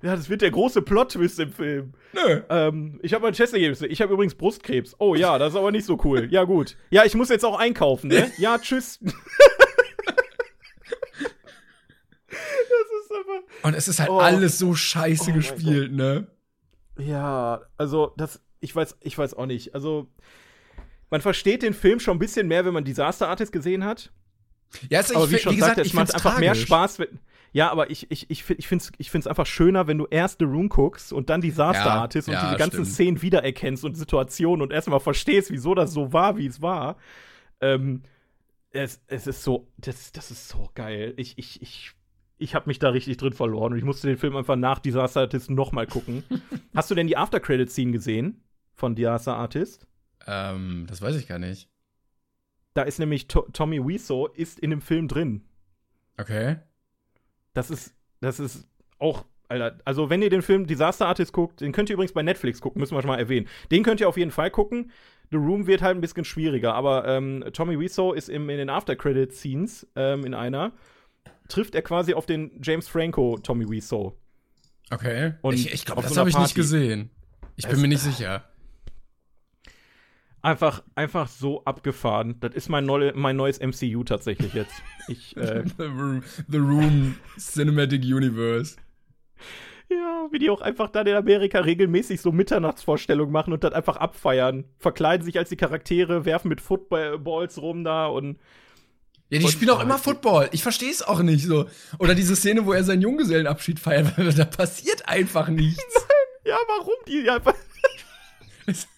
[0.02, 1.94] Ja, das wird der große Plot-Twist im Film.
[2.14, 2.42] Nö.
[2.50, 3.82] Ähm, ich habe ein Testergebnis.
[3.82, 4.96] Ich habe übrigens Brustkrebs.
[5.00, 6.28] Oh ja, das ist aber nicht so cool.
[6.32, 6.76] Ja, gut.
[6.90, 8.32] Ja, ich muss jetzt auch einkaufen, ne?
[8.38, 9.00] Ja, tschüss.
[9.02, 9.18] das
[12.30, 13.64] ist einfach.
[13.64, 14.20] Und es ist halt Oh.
[14.20, 16.28] alles so scheiße Oh mein gespielt, ne?
[16.98, 18.42] Ja, also, das.
[18.60, 19.74] Ich weiß, ich weiß auch nicht.
[19.74, 20.08] Also,
[21.10, 24.12] man versteht den Film schon ein bisschen mehr, wenn man Disaster Artist gesehen hat.
[24.90, 26.68] Ja, also aber ich, wie schon wie gesagt, sagte, es macht einfach mehr tragisch.
[26.68, 27.00] Spaß.
[27.00, 27.20] Wenn,
[27.54, 30.06] ja, aber ich, ich, ich, find- ich finde es ich find's einfach schöner, wenn du
[30.10, 32.88] erst The Room guckst und dann Disaster Ja, Artist und ja, diese ganzen stimmt.
[32.88, 36.98] Szenen wiedererkennst und Situationen und erstmal verstehst, wieso das so war, wie es war.
[37.60, 38.04] Ähm,
[38.72, 41.14] es, es ist so, das, das ist so geil.
[41.18, 41.92] Ich, ich, ich,
[42.38, 45.22] ich habe mich da richtig drin verloren und ich musste den Film einfach nach Disaster
[45.22, 46.24] Artist nochmal gucken.
[46.76, 48.44] Hast du denn die After-Credit-Scene gesehen
[48.74, 49.88] von Disaster Artist?
[50.26, 51.70] Ähm, das weiß ich gar nicht.
[52.74, 55.44] Da ist nämlich to Tommy Wiseau ist in dem Film drin.
[56.18, 56.58] Okay.
[57.54, 58.68] Das ist, das ist
[59.00, 62.24] auch, Alter, also wenn ihr den Film Disaster Artist guckt, den könnt ihr übrigens bei
[62.24, 63.48] Netflix gucken, müssen wir schon mal erwähnen.
[63.72, 64.92] Den könnt ihr auf jeden Fall gucken.
[65.32, 68.70] The Room wird halt ein bisschen schwieriger, aber ähm, Tommy Wiseau ist im, in den
[68.70, 70.74] After-Credit-Scenes ähm, in einer,
[71.48, 74.18] trifft er quasi auf den James Franco Tommy Wiseau.
[74.90, 75.34] Okay.
[75.42, 77.10] Und ich ich glaube, das so habe ich nicht gesehen.
[77.56, 78.44] Ich bin mir nicht sicher.
[80.44, 82.38] Einfach, einfach so abgefahren.
[82.40, 84.74] Das ist mein, neu, mein neues MCU tatsächlich jetzt.
[85.08, 88.76] Ich, äh, The Room, The Room Cinematic Universe.
[89.90, 93.98] Ja, wie die auch einfach dann in Amerika regelmäßig so Mitternachtsvorstellungen machen und dann einfach
[93.98, 94.64] abfeiern.
[94.80, 98.40] Verkleiden sich als die Charaktere, werfen mit Footballs rum da und.
[99.30, 100.50] Ja, die Und- spielen auch immer Football.
[100.54, 101.66] Ich verstehe es auch nicht so.
[102.00, 105.84] Oder diese Szene, wo er seinen Junggesellenabschied feiert, da passiert einfach nichts.
[106.46, 107.54] Ja, warum die einfach.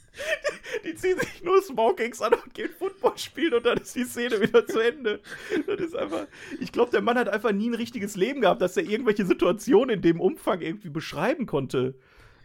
[0.83, 4.05] die, die ziehen sich nur Smokings an und gehen Football spielen und dann ist die
[4.05, 5.19] Szene wieder zu Ende.
[5.67, 6.27] Das ist einfach.
[6.59, 9.97] Ich glaube, der Mann hat einfach nie ein richtiges Leben gehabt, dass er irgendwelche Situationen
[9.97, 11.95] in dem Umfang irgendwie beschreiben konnte.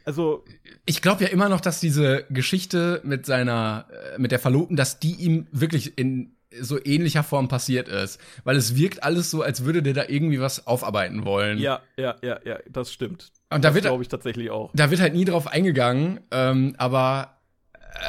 [0.05, 0.45] Also,
[0.87, 4.99] Ich glaube ja immer noch, dass diese Geschichte mit seiner, äh, mit der Verlobten, dass
[5.01, 8.19] die ihm wirklich in so ähnlicher Form passiert ist.
[8.45, 11.59] Weil es wirkt alles so, als würde der da irgendwie was aufarbeiten wollen.
[11.59, 13.33] ja, ja, ja, ja, das stimmt.
[13.51, 14.71] Und da das wird, glaube ich tatsächlich auch.
[14.75, 17.38] da wird halt nie drauf eingegangen, ähm, aber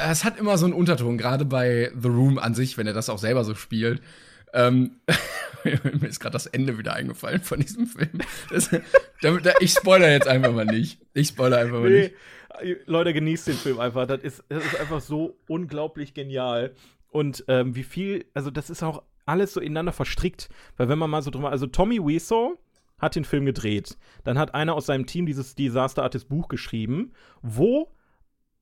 [0.08, 3.08] es hat immer so einen Unterton, gerade bei The Room an sich, wenn er das
[3.08, 4.00] auch selber so spielt.
[4.52, 4.96] Ähm,
[5.64, 8.20] mir ist gerade das Ende wieder eingefallen von diesem Film.
[8.50, 8.70] Das,
[9.22, 11.00] da, da, ich spoiler jetzt einfach mal nicht.
[11.14, 12.14] Ich spoiler einfach mal nicht.
[12.62, 14.06] Nee, Leute, genießt den Film einfach.
[14.06, 16.74] Das ist, das ist einfach so unglaublich genial.
[17.08, 20.48] Und ähm, wie viel, also das ist auch alles so ineinander verstrickt.
[20.76, 22.58] Weil wenn man mal so drüber, also Tommy Wiseau
[22.98, 23.96] hat den Film gedreht.
[24.24, 27.90] Dann hat einer aus seinem Team dieses Disaster Artist Buch geschrieben, wo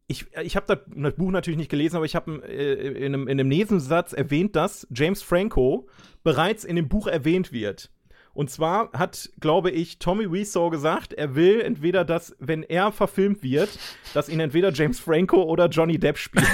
[0.09, 3.29] ich, ich habe das, das Buch natürlich nicht gelesen, aber ich habe äh, in, einem,
[3.29, 5.87] in einem Nebensatz erwähnt, dass James Franco
[6.25, 7.91] bereits in dem Buch erwähnt wird.
[8.33, 13.43] Und zwar hat, glaube ich, Tommy Wiseau gesagt, er will entweder, dass, wenn er verfilmt
[13.43, 13.79] wird,
[14.15, 16.47] dass ihn entweder James Franco oder Johnny Depp spielt.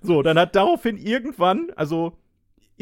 [0.00, 2.16] so, dann hat daraufhin irgendwann, also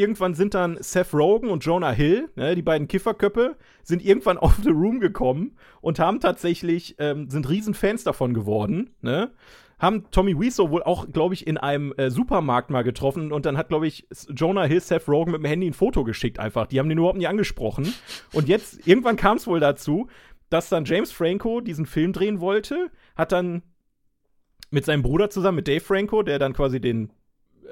[0.00, 4.56] irgendwann sind dann Seth Rogen und Jonah Hill, ne, die beiden Kifferköppe, sind irgendwann auf
[4.62, 9.30] The Room gekommen und haben tatsächlich, ähm, sind Riesenfans davon geworden, ne?
[9.78, 13.56] Haben Tommy Wiseau wohl auch, glaube ich, in einem äh, Supermarkt mal getroffen und dann
[13.56, 16.66] hat, glaube ich, Jonah Hill Seth Rogen mit dem Handy ein Foto geschickt einfach.
[16.66, 17.94] Die haben den überhaupt nie angesprochen.
[18.34, 20.08] Und jetzt, irgendwann kam es wohl dazu,
[20.50, 23.62] dass dann James Franco diesen Film drehen wollte, hat dann
[24.70, 27.10] mit seinem Bruder zusammen, mit Dave Franco, der dann quasi den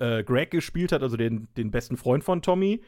[0.01, 2.83] äh, Greg gespielt hat, also den, den besten Freund von Tommy,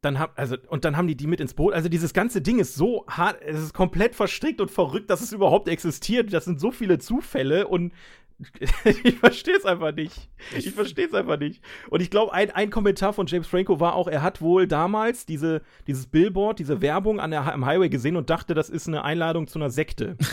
[0.00, 1.74] dann hab, also, und dann haben die die mit ins Boot.
[1.74, 5.32] Also dieses ganze Ding ist so hart, es ist komplett verstrickt und verrückt, dass es
[5.32, 6.32] überhaupt existiert.
[6.32, 7.92] Das sind so viele Zufälle und
[9.04, 10.28] ich verstehe es einfach nicht.
[10.56, 11.62] Ich verstehe es einfach nicht.
[11.88, 15.26] Und ich glaube, ein, ein Kommentar von James Franco war auch, er hat wohl damals
[15.26, 19.04] diese, dieses Billboard, diese Werbung an der, am Highway gesehen und dachte, das ist eine
[19.04, 20.16] Einladung zu einer Sekte.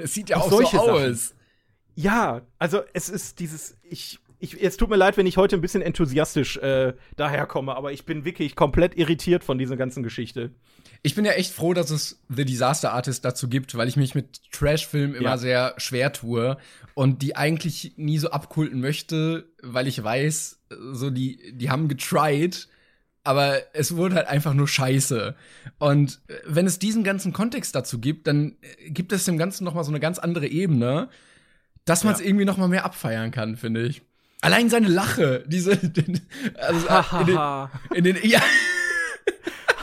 [0.00, 0.78] Es sieht ja Auch auch, so Sachen.
[0.78, 1.34] aus.
[1.96, 5.60] Ja, also es ist dieses, ich, ich, es tut mir leid, wenn ich heute ein
[5.60, 10.50] bisschen enthusiastisch äh, daherkomme, aber ich bin wirklich komplett irritiert von dieser ganzen Geschichte.
[11.02, 14.14] Ich bin ja echt froh, dass es The Disaster Artist dazu gibt, weil ich mich
[14.14, 15.38] mit Trash-Filmen immer Ja.
[15.38, 16.56] sehr schwer tue
[16.94, 20.60] und die eigentlich nie so abkulten möchte, weil ich weiß,
[20.92, 22.68] so die, die haben getried,
[23.24, 25.34] aber es wurde halt einfach nur scheiße.
[25.78, 29.64] Und äh, wenn es diesen ganzen Kontext dazu gibt, dann äh, gibt es dem Ganzen
[29.64, 31.08] noch mal so eine ganz andere Ebene,
[31.84, 32.26] dass man es Ja.
[32.26, 34.02] irgendwie noch mal mehr abfeiern kann, finde ich.
[34.40, 35.72] Allein seine Lache, diese,
[36.56, 38.40] also in den, in den ja,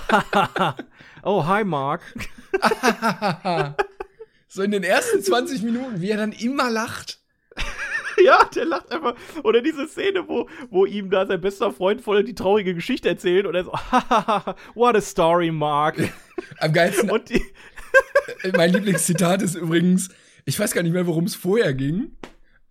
[1.24, 2.02] oh, hi, Mark.
[4.48, 7.20] so in den ersten 20 Minuten, wie er dann immer lacht.
[8.24, 9.16] ja, der lacht einfach.
[9.44, 13.46] Oder diese Szene, wo, wo ihm da sein bester Freund voll die traurige Geschichte erzählt
[13.46, 13.72] und er so,
[14.74, 15.98] what a story, Mark.
[16.60, 17.44] Am geilsten, Und die,
[18.56, 20.10] mein Lieblingszitat ist übrigens,
[20.46, 22.16] ich weiß gar nicht mehr, worum es vorher ging,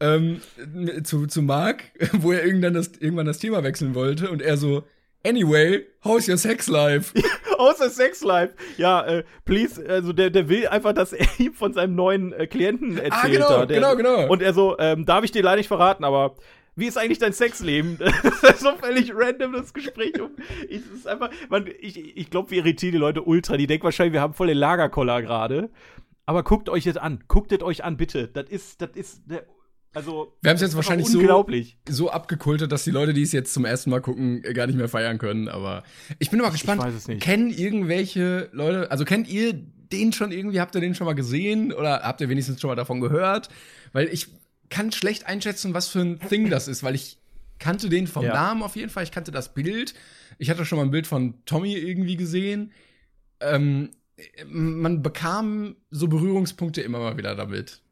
[0.05, 4.57] ähm, zu, zu Mark, wo er irgendwann das, irgendwann das Thema wechseln wollte und er
[4.57, 4.85] so,
[5.25, 7.13] anyway, how's your sex life?
[7.59, 8.55] außer Sex Life.
[8.77, 12.47] Ja, äh, please, also der, der will einfach, dass er ihm von seinem neuen äh,
[12.47, 13.13] Klienten erzählt.
[13.13, 14.31] Ah, genau, da, der, genau, genau.
[14.31, 16.35] Und er so, ähm, darf ich dir leider nicht verraten, aber
[16.77, 17.99] wie ist eigentlich dein Sexleben?
[17.99, 20.21] Das ist so völlig random, das Gespräch.
[20.21, 20.31] Um,
[20.69, 23.57] ich, es ist einfach, man, ich, ich glaube, wir irritieren die Leute ultra.
[23.57, 25.71] Die denken wahrscheinlich, wir haben voll den Lagerkoller gerade.
[26.27, 27.23] Aber guckt euch das an.
[27.29, 28.27] Guckt es euch an, bitte.
[28.27, 29.45] Das ist, das ist der,
[29.95, 30.37] also.
[30.43, 31.47] Wir haben es jetzt wahrscheinlich so,
[31.89, 34.77] so abgekultet, dass die Leute, die es jetzt zum ersten Mal gucken, äh, gar nicht
[34.77, 35.49] mehr feiern können.
[35.49, 35.83] Aber
[36.19, 36.83] ich bin immer gespannt.
[36.83, 37.23] weiß es nicht.
[37.23, 40.61] Kennen irgendwelche Leute, also kennt ihr den schon irgendwie?
[40.61, 43.49] Habt ihr den schon mal gesehen oder habt ihr wenigstens schon mal davon gehört?
[43.93, 44.29] Weil ich
[44.69, 47.19] kann schlecht einschätzen, was für ein Thing das ist, weil ich
[47.59, 48.35] kannte den vom Ja.
[48.35, 49.05] Namen auf jeden Fall.
[49.05, 49.95] Ich kannte das Bild.
[50.39, 52.73] Ich hatte schon mal ein Bild von Tommy irgendwie gesehen.
[53.41, 53.91] Ähm,
[54.47, 57.83] man bekam so Berührungspunkte immer mal wieder damit.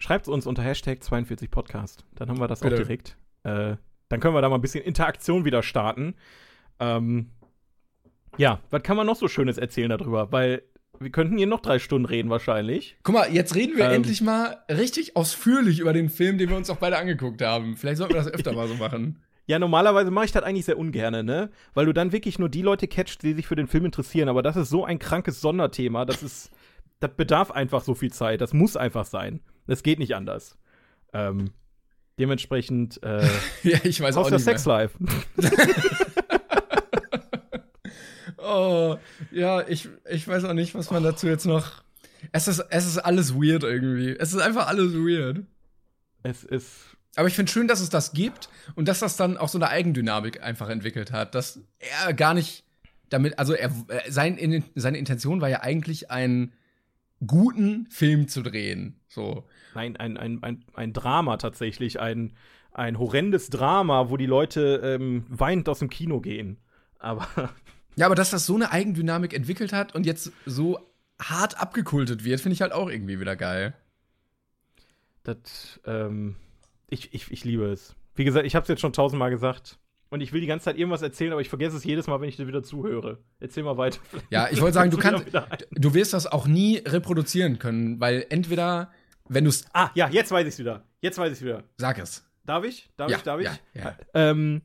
[0.00, 1.98] Schreibt uns unter Hashtag 42podcast.
[2.16, 2.74] Dann haben wir das Bitte.
[2.74, 3.16] auch direkt.
[3.44, 3.76] Äh,
[4.08, 6.14] dann können wir da mal ein bisschen Interaktion wieder starten.
[6.80, 7.30] Ähm,
[8.38, 10.32] ja, was kann man noch so Schönes erzählen darüber?
[10.32, 10.62] Weil
[10.98, 12.96] wir könnten hier noch drei Stunden reden wahrscheinlich.
[13.02, 13.92] Guck mal, jetzt reden wir Ähm.
[13.96, 17.76] endlich mal richtig ausführlich über den Film, den wir uns auch beide angeguckt haben.
[17.76, 19.22] Vielleicht sollten wir das öfter mal so machen.
[19.46, 21.50] Ja, normalerweise mache ich das eigentlich sehr ungerne, ne?
[21.74, 24.28] Weil du dann wirklich nur die Leute catcht, die sich für den Film interessieren.
[24.28, 26.04] Aber das ist so ein krankes Sonderthema.
[26.04, 26.52] Das ist,
[27.00, 28.42] das bedarf einfach so viel Zeit.
[28.42, 29.40] Das muss einfach sein.
[29.70, 30.58] Das geht nicht anders.
[31.12, 31.52] Ähm,
[32.18, 33.24] dementsprechend, äh,
[33.62, 34.44] ja, ich weiß auch aus der nicht.
[34.44, 34.98] Sex Life.
[38.42, 38.96] Oh,
[39.30, 41.84] ja, ich, ich weiß auch nicht, was man dazu jetzt noch.
[42.32, 44.16] Es ist, es ist alles weird irgendwie.
[44.18, 45.44] Es ist einfach alles weird.
[46.24, 49.48] es ist Aber ich finde schön, dass es das gibt und dass das dann auch
[49.48, 51.36] so eine Eigendynamik einfach entwickelt hat.
[51.36, 52.64] Dass er gar nicht
[53.08, 56.52] damit, also er, äh, sein, in, seine Intention war ja eigentlich einen
[57.24, 58.98] guten Film zu drehen.
[59.06, 59.44] So.
[59.74, 62.32] Ein, ein, ein, ein Drama tatsächlich, ein,
[62.72, 66.58] ein horrendes Drama, wo die Leute ähm, weinend aus dem Kino gehen.
[66.98, 67.26] Aber
[67.96, 70.78] Ja, aber dass das so eine Eigendynamik entwickelt hat und jetzt so
[71.20, 73.74] hart abgekultet wird, finde ich halt auch irgendwie wieder geil.
[75.22, 76.36] das, ähm,
[76.88, 77.94] ich, ich, ich liebe es.
[78.14, 79.78] Wie gesagt, ich habe es jetzt schon tausendmal gesagt.
[80.08, 82.28] Und ich will die ganze Zeit irgendwas erzählen, aber ich vergesse es jedes Mal, wenn
[82.28, 83.18] ich dir wieder zuhöre.
[83.38, 84.00] Erzähl mal weiter.
[84.30, 85.26] Ja, ich wollte sagen, du kannst,
[85.70, 88.90] du wirst das auch nie reproduzieren können, weil entweder,
[89.32, 90.84] wenn du es, Ah, ja, jetzt weiß ich es wieder.
[91.00, 91.62] Jetzt weiß ich es wieder.
[91.78, 92.26] sag es.
[92.44, 92.90] Darf ich?
[92.96, 93.22] Darf Ja, ich?
[93.22, 93.46] Darf ich?
[93.46, 93.96] ja, ja.
[94.14, 94.62] Ähm,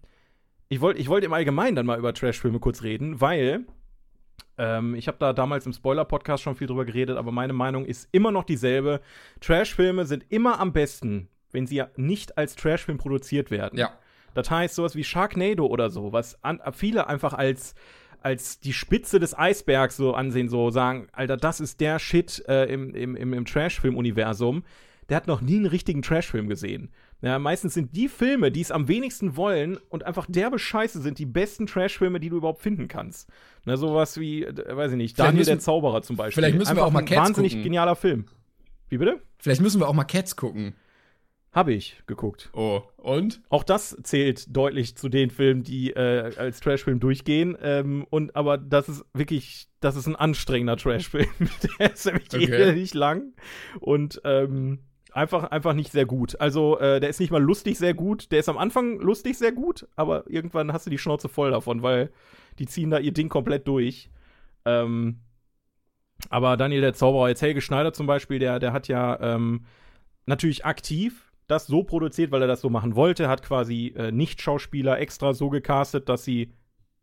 [0.69, 3.65] ich wollte ich wollt im Allgemeinen dann mal über Trashfilme kurz reden, weil
[4.57, 8.09] ähm, ich habe da damals im Spoiler-Podcast schon viel drüber geredet, aber meine Meinung ist
[8.11, 9.01] immer noch dieselbe.
[9.41, 13.77] Trashfilme sind immer am besten, wenn sie ja nicht als Trashfilm produziert werden.
[13.77, 13.91] Ja.
[14.33, 17.75] Das heißt, sowas wie Sharknado oder so, was an, viele einfach als,
[18.25, 22.65] als die Spitze des Eisbergs so ansehen, so sagen, Alter, das ist der Shit äh,
[22.65, 24.63] im, im, im, im Trashfilm-Universum.
[25.09, 26.89] Der hat noch nie einen richtigen Trashfilm gesehen.
[27.21, 31.19] Ja, meistens sind die Filme, die es am wenigsten wollen und einfach derbe Scheiße sind,
[31.19, 33.29] die besten Trashfilme, die du überhaupt finden kannst.
[33.65, 36.41] Na, sowas wie, äh, weiß ich nicht, Vielleicht Daniel müssen- der Zauberer zum Beispiel.
[36.41, 37.63] vielleicht müssen wir Einfach auch mal ein Cats wahnsinnig gucken.
[37.63, 38.25] genialer Film.
[38.89, 39.21] Wie bitte?
[39.37, 40.73] Vielleicht müssen wir auch mal Cats gucken.
[41.55, 42.49] Habe ich geguckt.
[42.51, 43.41] Oh, und?
[43.47, 47.57] Auch das zählt deutlich zu den Filmen, die äh, als Trashfilm durchgehen.
[47.61, 51.29] Ähm, und aber das ist wirklich, das ist ein anstrengender Trashfilm.
[51.79, 52.43] Der ist nämlich Okay.
[52.43, 53.33] elendig lang.
[53.79, 54.79] Und ähm,
[55.13, 56.41] Einfach, einfach nicht sehr gut.
[56.41, 58.33] Also, äh, der ist nicht mal lustig sehr gut.
[58.33, 61.81] Der ist am Anfang lustig sehr gut, aber irgendwann hast du die Schnauze voll davon,
[61.81, 62.11] weil
[62.59, 64.09] die ziehen da ihr Ding komplett durch.
[64.65, 65.21] Ähm,
[66.29, 69.63] aber Daniel der Zauberer, jetzt Helge Schneider zum Beispiel, der, der hat ja ähm,
[70.25, 74.99] natürlich aktiv das so produziert, weil er das so machen wollte, hat quasi äh, Nicht-Schauspieler
[74.99, 76.53] extra so gecastet, dass sie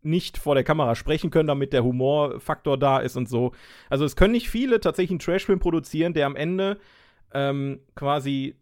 [0.02, 3.52] nicht vor der Kamera sprechen können, damit der Humorfaktor da ist und so.
[3.88, 6.78] Also es können nicht viele tatsächlich einen Trashfilm produzieren, der am Ende
[7.32, 8.56] ähm, quasi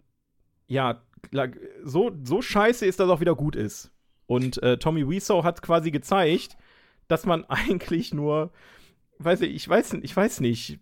[0.66, 1.03] ja
[1.83, 3.91] so, so scheiße ist, dass er auch wieder gut ist.
[4.26, 6.57] Und äh, Tommy Wiseau hat quasi gezeigt,
[7.09, 8.53] dass man eigentlich nur,
[9.18, 10.78] weiß ich, ich weiß, ich weiß nicht.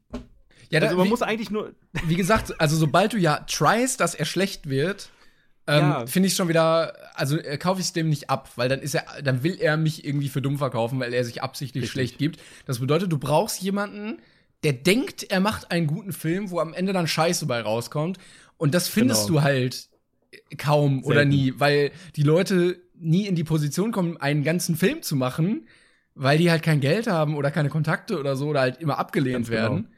[0.71, 1.75] Ja, also da, man wie, muss eigentlich nur.
[2.07, 5.11] wie gesagt, also sobald du ja tryst, dass er schlecht wird,
[5.66, 6.07] ähm, Ja.
[6.07, 8.95] finde ich schon wieder, also äh, kaufe ich es dem nicht ab, weil dann ist
[8.95, 11.93] er, dann will er mich irgendwie für dumm verkaufen, weil er sich absichtlich Richtig.
[11.93, 12.41] schlecht gibt.
[12.66, 14.19] Das bedeutet, du brauchst jemanden,
[14.64, 18.19] der denkt, er macht einen guten Film, wo am Ende dann Scheiße bei rauskommt.
[18.57, 19.41] Und das findest Genau.
[19.41, 19.89] du halt
[20.59, 21.29] kaum oder Selten.
[21.31, 25.69] nie, weil die Leute nie in die Position kommen, einen ganzen Film zu machen,
[26.14, 29.49] weil die halt kein Geld haben oder keine Kontakte oder so oder halt immer abgelehnt
[29.49, 29.89] Ganz genau.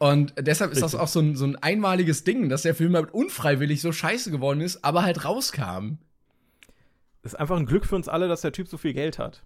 [0.00, 3.12] Und deshalb ist das auch so ein, so ein einmaliges Ding, dass der Film halt
[3.12, 5.98] unfreiwillig so scheiße geworden ist, aber halt rauskam.
[7.22, 9.44] ist einfach ein Glück für uns alle, dass der Typ so viel Geld hat.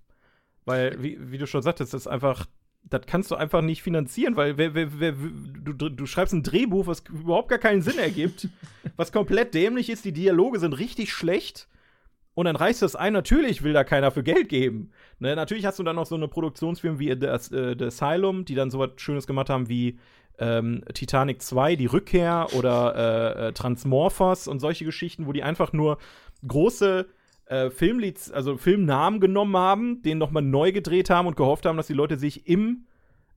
[0.64, 2.46] Weil, wie, wie du schon sagtest, das ist einfach,
[2.84, 6.86] das kannst du einfach nicht finanzieren, weil wer, wer, wer, du, du schreibst ein Drehbuch,
[6.86, 8.46] was überhaupt gar keinen Sinn ergibt,
[8.96, 11.66] was komplett dämlich ist, die Dialoge sind richtig schlecht.
[12.34, 14.92] Und dann reißt das ein, natürlich will da keiner für Geld geben.
[15.18, 18.54] Ne, natürlich hast du dann noch so eine Produktionsfirma wie The, äh, The Asylum, die
[18.54, 19.98] dann so was Schönes gemacht haben wie
[20.38, 25.72] ähm, Titanic 2, die Rückkehr oder äh, äh, Transmorphers und solche Geschichten, wo die einfach
[25.72, 25.98] nur
[26.46, 27.06] große
[27.46, 31.86] äh, Filmlieds, also Filmnamen genommen haben, den nochmal neu gedreht haben und gehofft haben, dass
[31.86, 32.86] die Leute sich im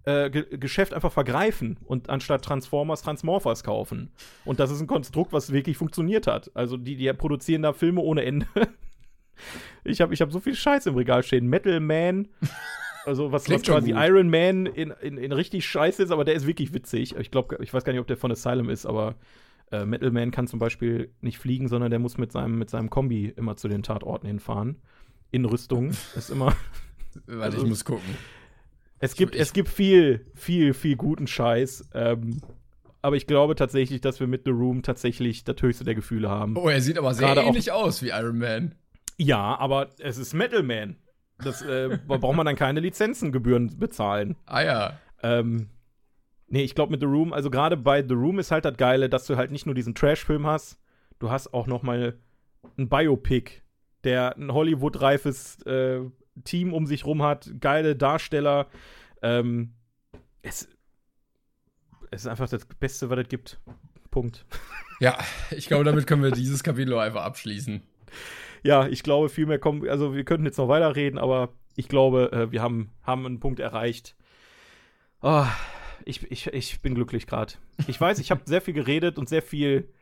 [0.05, 4.11] äh, Ge Geschäft einfach vergreifen und anstatt Transformers Transmorphers kaufen.
[4.45, 6.49] Und das ist ein Konstrukt, was wirklich funktioniert hat.
[6.53, 8.47] Also die, die produzieren da Filme ohne Ende.
[9.83, 11.47] ich habe ich hab so viel Scheiß im Regal stehen.
[11.47, 12.29] Metal Man,
[13.07, 14.01] also was, was quasi gut.
[14.01, 17.15] Iron Man in, in, in richtig scheiße ist, aber der ist wirklich witzig.
[17.17, 19.15] Ich glaube, ich weiß gar nicht, ob der von Asylum ist, aber
[19.71, 22.89] äh, Metal Man kann zum Beispiel nicht fliegen, sondern der muss mit seinem, mit seinem
[22.89, 24.77] Kombi immer zu den Tatorten hinfahren.
[25.31, 25.89] In Rüstung.
[26.15, 26.55] ist immer.
[27.25, 28.05] Warte, ich muss gucken.
[28.99, 31.89] Es gibt, ich- es gibt viel, viel, viel guten Scheiß.
[31.93, 32.41] Ähm,
[33.01, 36.57] aber ich glaube tatsächlich, dass wir mit The Room tatsächlich das höchste der Gefühle haben.
[36.57, 38.75] Oh, er sieht aber sehr Gerade auch- ähnlich aus wie Iron Man.
[39.17, 40.95] Ja, aber es ist Metal Man.
[41.43, 44.35] Das äh, da braucht man dann keine Lizenzengebühren bezahlen.
[44.45, 44.99] Ah ja.
[45.23, 45.69] Ähm,
[46.47, 49.09] nee, ich glaube mit The Room, also gerade bei The Room ist halt das Geile,
[49.09, 50.79] dass du halt nicht nur diesen Trash-Film hast,
[51.19, 52.17] du hast auch noch mal
[52.77, 53.61] ein Biopic,
[54.03, 56.01] der ein Hollywood-reifes äh,
[56.43, 58.67] Team um sich rum hat, geile Darsteller.
[59.21, 59.73] Ähm,
[60.41, 60.67] es,
[62.11, 63.59] es ist einfach das Beste, was es gibt.
[64.11, 64.45] Punkt.
[64.99, 65.17] Ja,
[65.51, 67.83] ich glaube, damit können wir dieses Kapitel einfach abschließen.
[68.63, 72.31] Ja, ich glaube, viel mehr kommen, also wir könnten jetzt noch weiterreden, aber ich glaube,
[72.31, 74.15] äh, wir haben, haben einen Punkt erreicht.
[75.21, 75.45] Oh,
[76.05, 77.53] ich, ich, ich bin glücklich gerade.
[77.87, 79.93] Ich weiß, ich habe sehr viel geredet und sehr viel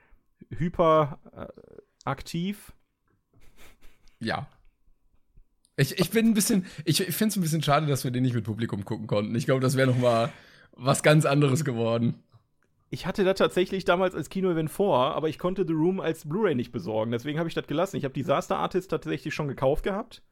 [0.50, 1.20] hyper
[2.06, 2.12] äh.
[4.20, 4.48] Ja.
[5.78, 8.24] Ich, ich bin ein bisschen, ich, ich finde es ein bisschen schade, dass wir den
[8.24, 9.36] nicht mit Publikum gucken konnten.
[9.36, 10.32] Ich glaube, das wäre noch mal
[10.72, 12.24] was ganz anderes geworden.
[12.90, 16.56] Ich hatte das tatsächlich damals als Kino-Event vor, aber ich konnte The Room als Blu-ray
[16.56, 17.12] nicht besorgen.
[17.12, 17.98] Deswegen habe ich das gelassen.
[17.98, 20.24] Ich habe Disaster Artist tatsächlich schon gekauft gehabt.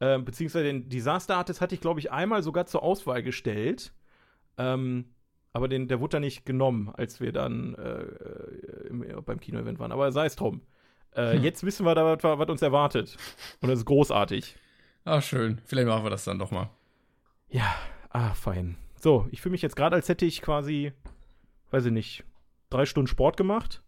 [0.00, 3.94] Ähm, beziehungsweise den Disaster Artist hatte ich, glaube ich, einmal sogar zur Auswahl gestellt.
[4.58, 5.14] Ähm,
[5.52, 9.92] aber den, der wurde dann nicht genommen, als wir dann äh, im, beim Kino-Event waren.
[9.92, 10.62] Aber sei es drum.
[11.16, 13.16] Äh, Jetzt wissen wir da, was, was uns erwartet.
[13.60, 14.56] Und das ist großartig.
[15.04, 15.60] Ah, schön.
[15.64, 16.70] Vielleicht machen wir das dann doch mal.
[17.48, 17.74] Ja,
[18.10, 18.76] ah, fein.
[19.00, 20.92] So, ich fühle mich jetzt gerade, als hätte ich quasi,
[21.70, 22.24] weiß ich nicht,
[22.70, 23.82] drei Stunden Sport gemacht.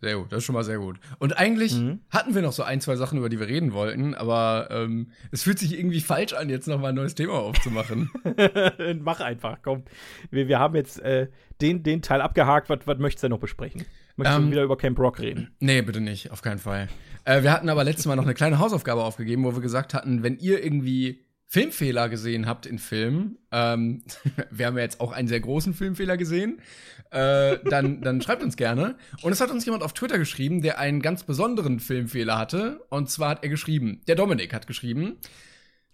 [0.00, 0.98] Sehr gut, das ist schon mal sehr gut.
[1.18, 2.00] Und eigentlich Mhm.
[2.10, 5.42] hatten wir noch so ein, zwei Sachen, über die wir reden wollten, aber ähm, es
[5.44, 8.10] fühlt sich irgendwie falsch an, jetzt noch mal ein neues Thema aufzumachen.
[9.00, 9.84] Mach einfach, komm.
[10.30, 11.28] Wir, wir haben jetzt äh,
[11.62, 12.68] den, den Teil abgehakt.
[12.68, 13.86] Was, was möchtest du denn noch besprechen?
[14.16, 15.54] Möchtest Ähm, du wieder über Camp Rock reden?
[15.60, 16.88] nee, bitte nicht, auf keinen Fall.
[17.24, 20.22] Äh, wir hatten aber letztes Mal noch eine kleine Hausaufgabe aufgegeben, wo wir gesagt hatten,
[20.22, 21.23] wenn ihr irgendwie
[21.54, 24.02] Filmfehler gesehen habt in Filmen, ähm,
[24.50, 26.60] wir haben ja jetzt auch einen sehr großen Filmfehler gesehen,
[27.10, 28.96] äh, dann, dann schreibt uns gerne.
[29.22, 32.84] Und es hat uns jemand auf Twitter geschrieben, der einen ganz besonderen Filmfehler hatte.
[32.88, 35.18] Und zwar hat er geschrieben, der Dominik hat geschrieben,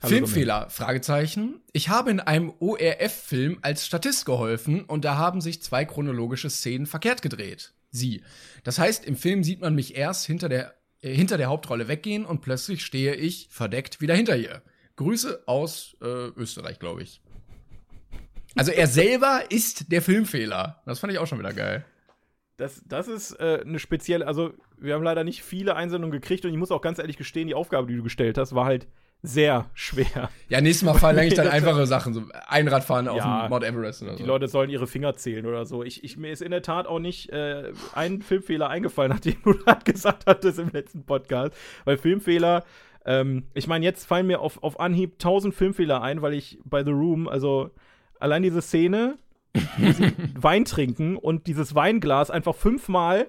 [0.00, 1.60] Hallo, Filmfehler, Fragezeichen.
[1.74, 6.86] Ich habe in einem ORF-Film als Statist geholfen und da haben sich zwei chronologische Szenen
[6.86, 7.74] verkehrt gedreht.
[7.90, 8.22] Sie.
[8.64, 12.24] Das heißt, im Film sieht man mich erst hinter der, äh, hinter der Hauptrolle weggehen
[12.24, 14.62] und plötzlich stehe ich verdeckt wieder hinter ihr.
[15.00, 17.22] Grüße aus äh, Österreich, glaube ich.
[18.54, 20.82] Also er selber ist der Filmfehler.
[20.84, 21.86] Das fand ich auch schon wieder geil.
[22.58, 26.50] das, das ist äh, eine spezielle, also wir haben leider nicht viele Einsendungen gekriegt und
[26.50, 28.88] ich muss auch ganz ehrlich gestehen, die Aufgabe, die du gestellt hast, war halt
[29.22, 30.30] sehr schwer.
[30.48, 34.02] Ja, nächstes Mal verlange ich dann einfache Sachen, so Einradfahren auf Ja, dem Mount Everest
[34.02, 34.18] oder so.
[34.18, 35.82] Die Leute sollen ihre Finger zählen oder so.
[35.82, 39.54] Ich, ich, mir ist in der Tat auch nicht äh, ein Filmfehler eingefallen, nachdem du
[39.64, 41.54] gerade gesagt hattest im letzten Podcast.
[41.84, 42.64] Weil Filmfehler,
[43.04, 46.84] ähm, ich meine, jetzt fallen mir auf, auf Anhieb tausend Filmfehler ein, weil ich bei
[46.84, 47.70] The Room, also
[48.18, 49.18] allein diese Szene,
[50.34, 53.26] Wein trinken und dieses Weinglas einfach fünfmal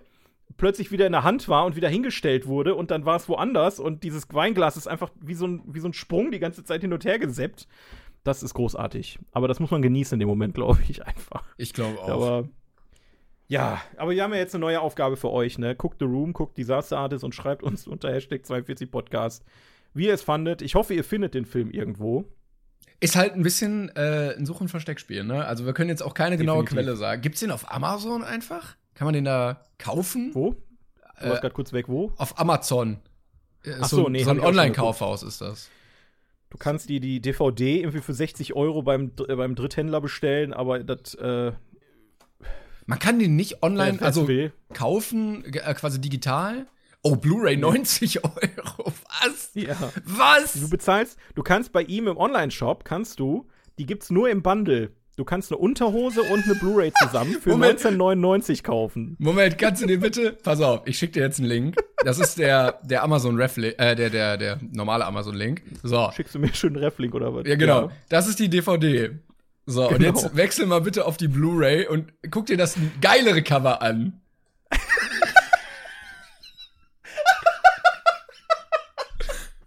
[0.58, 3.80] plötzlich wieder in der Hand war und wieder hingestellt wurde und dann war es woanders
[3.80, 6.82] und dieses Weinglas ist einfach wie so ein, wie so ein Sprung die ganze Zeit
[6.82, 7.68] hin und her geseppt.
[8.24, 9.18] Das ist großartig.
[9.32, 11.44] Aber das muss man genießen in dem Moment, glaube ich, einfach.
[11.58, 12.10] ich glaube auch.
[12.10, 12.50] Aber
[13.52, 15.76] ja, aber wir haben ja jetzt eine neue Aufgabe für euch, ne?
[15.76, 19.44] Guckt The Room, guckt Disaster Artist und schreibt uns unter Hashtag 42podcast,
[19.94, 20.62] wie ihr es fandet.
[20.62, 22.24] Ich hoffe, ihr findet den Film irgendwo.
[23.02, 25.44] Ist halt ein bisschen äh, ein Such- und Versteckspiel, ne?
[25.46, 26.86] Also wir können jetzt auch keine genaue Definitiv.
[26.86, 27.22] Quelle sagen.
[27.22, 28.76] Gibt's den auf Amazon einfach?
[28.94, 30.32] Kann man den da kaufen?
[30.34, 30.56] Wo?
[31.20, 32.14] Du Äh, warst gerade kurz weg, wo?
[32.18, 33.00] Auf Amazon.
[33.66, 35.70] Äh, Ach so, so, nee, so ein Online-Kaufhaus ist das.
[36.52, 40.80] Du kannst die, die DVD irgendwie für 60 Euro beim, äh, beim Dritthändler bestellen, aber
[40.84, 41.52] das, äh,
[42.92, 44.28] Man kann den nicht online, also
[44.74, 46.68] kaufen, äh, quasi digital.
[47.04, 48.92] Oh, Blu-ray 90 Euro.
[49.24, 49.52] Was?
[49.54, 49.76] Ja.
[50.06, 50.70] Du Was?
[50.70, 53.48] bezahlst, du kannst bei ihm im Online-Shop, kannst du,
[53.80, 54.92] die gibt's nur im Bundle.
[55.16, 57.80] Du kannst eine Unterhose und eine Blu-ray zusammen für Moment.
[57.80, 59.16] 1999 kaufen.
[59.20, 61.78] Moment, kannst du dir bitte, pass auf, ich schicke dir jetzt einen Link.
[62.04, 65.62] Das ist der, der Amazon Ref, äh, der, der, der normale Amazon Link.
[65.82, 66.12] So.
[66.14, 67.48] Schickst du mir schön einen Reflink oder was?
[67.48, 67.90] Ja, genau.
[68.10, 69.12] Das ist die DVD.
[69.66, 70.10] So, und Genau.
[70.10, 74.20] jetzt wechsel mal bitte auf die Blu-ray und guck dir das geilere Cover an.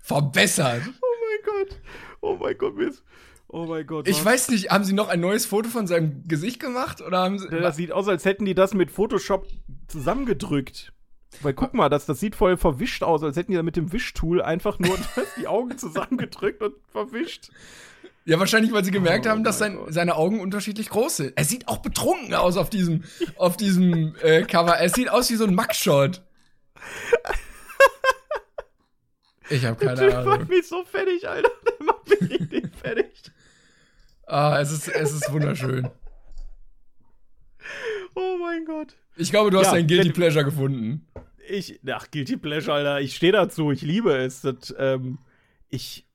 [0.03, 0.83] Verbessert.
[0.87, 1.79] Oh mein Gott.
[2.21, 3.03] Oh mein Gott, mir ist.
[3.49, 4.09] Oh mein Gott.
[4.09, 4.25] Ich was?
[4.25, 7.49] weiß nicht, haben sie noch ein neues Foto von seinem Gesicht gemacht oder haben sie.
[7.49, 9.47] Das sieht aus, als hätten die das mit Photoshop
[9.89, 10.93] zusammengedrückt.
[11.41, 13.93] Weil guck mal, das, das sieht voll verwischt aus, als hätten die da mit dem
[13.93, 14.97] Wischtool einfach nur
[15.37, 17.51] die Augen zusammengedrückt und verwischt.
[18.27, 21.33] Ja, wahrscheinlich, weil sie gemerkt Oh haben, dass sein, seine Augen unterschiedlich groß sind.
[21.37, 23.05] Er sieht auch betrunken aus auf diesem,
[23.37, 24.77] auf diesem äh, Cover.
[24.77, 26.23] Er sieht aus wie so ein Mugshot.
[29.51, 30.49] Ich habe Der keine Typ macht Ahnung.
[30.49, 31.51] mich so fertig, Alter.
[31.79, 33.13] Der macht mich richtig fertig.
[34.27, 35.91] Ah, es ist, es ist wunderschön.
[38.15, 38.97] Oh mein Gott.
[39.17, 41.07] Ich glaube, du hast Ja, dein Guilty Pleasure gefunden.
[41.47, 43.01] Ich, ach, Guilty Pleasure, Alter.
[43.03, 43.71] Ich stehe dazu.
[43.71, 44.41] Ich liebe es.
[44.41, 45.19] Das, ähm,
[45.69, 46.07] ich,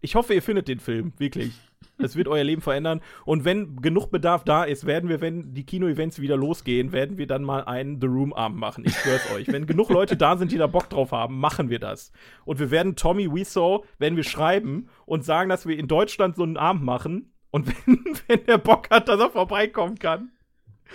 [0.00, 1.12] ich hoffe, ihr findet den Film.
[1.18, 1.52] Wirklich.
[1.98, 3.00] Es wird euer Leben verändern.
[3.24, 7.26] Und wenn genug Bedarf da ist, werden wir, wenn die Kino-Events wieder losgehen, werden wir
[7.26, 8.84] dann mal einen The Room-Abend machen.
[8.86, 9.48] Ich schwör's euch.
[9.48, 12.12] Wenn genug Leute da sind, die da Bock drauf haben, machen wir das.
[12.44, 16.44] Und wir werden Tommy Wiseau, werden wir schreiben und sagen, dass wir in Deutschland so
[16.44, 17.32] einen Abend machen.
[17.50, 20.30] Und wenn, wenn der Bock hat, dass er vorbeikommen kann.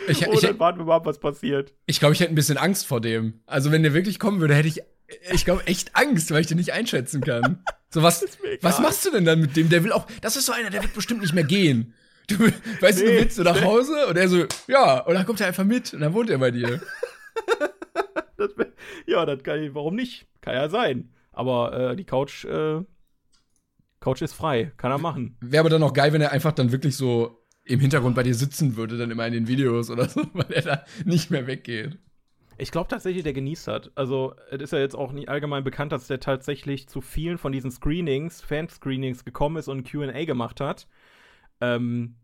[0.07, 1.73] Ich, Und ich, dann warten wir mal, ab, was passiert.
[1.85, 3.41] ich glaube, ich hätte ein bisschen Angst vor dem.
[3.45, 4.81] Also, wenn der wirklich kommen würde, hätte ich,
[5.31, 7.63] ich glaube, echt Angst, weil ich den nicht einschätzen kann.
[7.93, 8.25] So, was,
[8.61, 9.69] was machst du denn dann mit dem?
[9.69, 11.93] Der will auch, das ist so einer, der wird bestimmt nicht mehr gehen.
[12.27, 15.27] Du, weißt du, Nee, du willst so nach Hause und er so, ja, und dann
[15.27, 16.81] kommt er einfach mit und dann wohnt er bei dir.
[18.35, 18.49] Das
[19.05, 20.25] ja, das kann ich, warum nicht?
[20.41, 21.13] Kann ja sein.
[21.31, 22.81] Aber äh, die Couch, äh,
[24.01, 24.73] Couch ist frei.
[24.75, 25.37] Kann er machen.
[25.39, 28.33] Wäre aber dann auch geil, wenn er einfach dann wirklich so im Hintergrund bei dir
[28.35, 31.99] sitzen würde, dann immer in den Videos oder so, weil er da nicht mehr weggeht.
[32.57, 33.91] Ich glaube tatsächlich, der genießt hat.
[33.95, 37.51] Also, es ist ja jetzt auch nicht allgemein bekannt, dass der tatsächlich zu vielen von
[37.51, 40.87] diesen Screenings, Fan-Screenings gekommen ist und QA gemacht hat.
[41.61, 42.15] Ähm,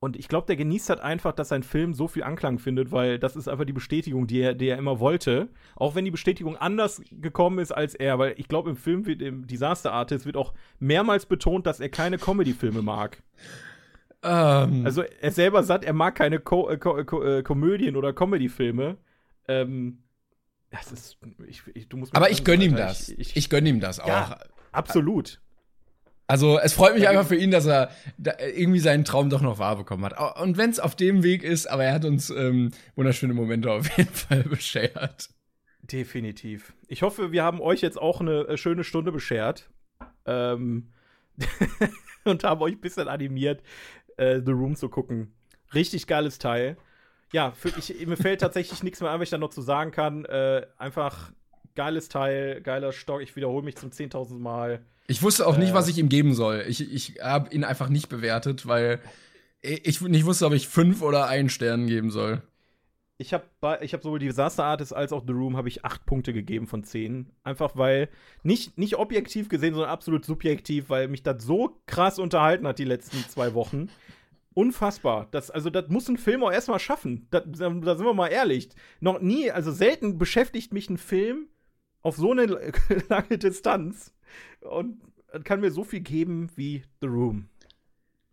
[0.00, 3.18] und ich glaube, der genießt halt einfach, dass sein Film so viel Anklang findet, weil
[3.18, 5.48] das ist einfach die Bestätigung, die er, die er immer wollte.
[5.74, 9.20] Auch wenn die Bestätigung anders gekommen ist als er, weil ich glaube, im Film wird,
[9.22, 13.22] im Disaster Artist wird auch mehrmals betont, dass er keine Comedy-Filme mag.
[14.22, 18.98] Ähm, Also er selber sagt, er mag keine Ko Ko Ko Komödien oder Comedy-Filme.
[19.48, 20.02] Ähm,
[20.70, 23.08] das ist, ich, ich, du musst aber ich sagen, gönn ihm das.
[23.08, 24.08] Ich, Ich, ich, gönn ihm das auch.
[24.08, 24.38] Ja.
[24.72, 25.40] absolut.
[26.26, 29.40] Also es freut mich Ja, einfach für ihn, dass er da irgendwie seinen Traum doch
[29.40, 30.38] noch wahr bekommen hat.
[30.38, 33.88] Und wenn es auf dem Weg ist, aber er hat uns ähm, wunderschöne Momente auf
[33.96, 35.30] jeden Fall beschert.
[35.82, 36.74] Definitiv.
[36.86, 39.70] Ich hoffe, wir haben euch jetzt auch eine äh, schöne Stunde beschert.
[40.26, 40.92] Ähm,
[42.24, 43.62] und haben euch ein bisschen animiert,
[44.18, 45.32] äh, The Room zu gucken.
[45.72, 46.76] Richtig geiles Teil.
[47.32, 49.90] Ja, für, ich, mir fällt tatsächlich nichts mehr ein, was ich da noch zu sagen
[49.90, 50.24] kann.
[50.24, 51.32] Äh, einfach
[51.74, 53.20] geiles Teil, geiler Stock.
[53.22, 54.80] Ich wiederhole mich zum 10.000 Mal.
[55.06, 55.74] Ich wusste auch nicht, Äh.
[55.74, 56.64] was ich ihm geben soll.
[56.68, 59.00] Ich, ich habe ihn einfach nicht bewertet, weil
[59.60, 62.42] ich nicht wusste, ob ich fünf oder einen Stern geben soll.
[63.20, 63.44] Ich habe
[63.80, 66.84] ich hab sowohl Disaster Artist als auch The Room habe ich acht Punkte gegeben von
[66.84, 67.30] zehn.
[67.42, 68.08] Einfach weil,
[68.44, 72.84] nicht, nicht objektiv gesehen, sondern absolut subjektiv, weil mich das so krass unterhalten hat die
[72.84, 73.88] letzten zwei Wochen.
[74.58, 75.28] Unfassbar.
[75.30, 77.28] Das, also, das muss ein Film auch erstmal schaffen.
[77.30, 78.70] Da, da, da sind wir mal ehrlich.
[78.98, 81.46] Noch nie, also selten beschäftigt mich ein Film
[82.02, 82.46] auf so eine
[83.08, 84.12] lange Distanz
[84.60, 85.00] und
[85.44, 87.48] kann mir so viel geben wie The Room.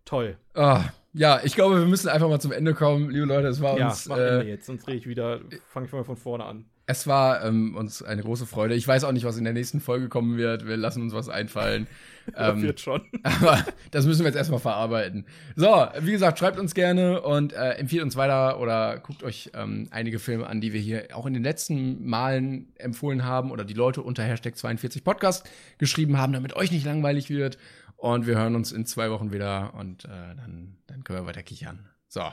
[0.03, 0.39] Toll.
[0.55, 3.47] Ah, ja, ich glaube, wir müssen einfach mal zum Ende kommen, liebe Leute.
[3.49, 6.03] Es war Ja, uns, mach äh, Ende jetzt, sonst drehe ich wieder, fange ich mal
[6.03, 6.65] von vorne an.
[6.87, 8.75] Es war ähm, uns eine große Freude.
[8.75, 10.67] Ich weiß auch nicht, was in der nächsten Folge kommen wird.
[10.67, 11.87] Wir lassen uns was einfallen.
[12.33, 13.03] Das ähm, wird schon.
[13.21, 15.27] aber das müssen wir jetzt erstmal verarbeiten.
[15.55, 15.67] So,
[15.99, 20.17] wie gesagt, schreibt uns gerne und äh, empfiehlt uns weiter oder guckt euch ähm, einige
[20.17, 24.01] Filme an, die wir hier auch in den letzten Malen empfohlen haben oder die Leute
[24.01, 27.59] unter Hashtag 42 Podcast geschrieben haben, damit euch nicht langweilig wird.
[27.95, 31.43] Und wir hören uns in zwei Wochen wieder und äh, dann, dann können wir weiter
[31.43, 31.87] kichern.
[32.07, 32.23] So,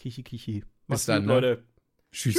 [0.00, 0.60] Kichi, kichi.
[0.60, 1.34] Bis Macht's dann, gut, ne?
[1.34, 1.64] Leute.
[2.10, 2.38] tschüss.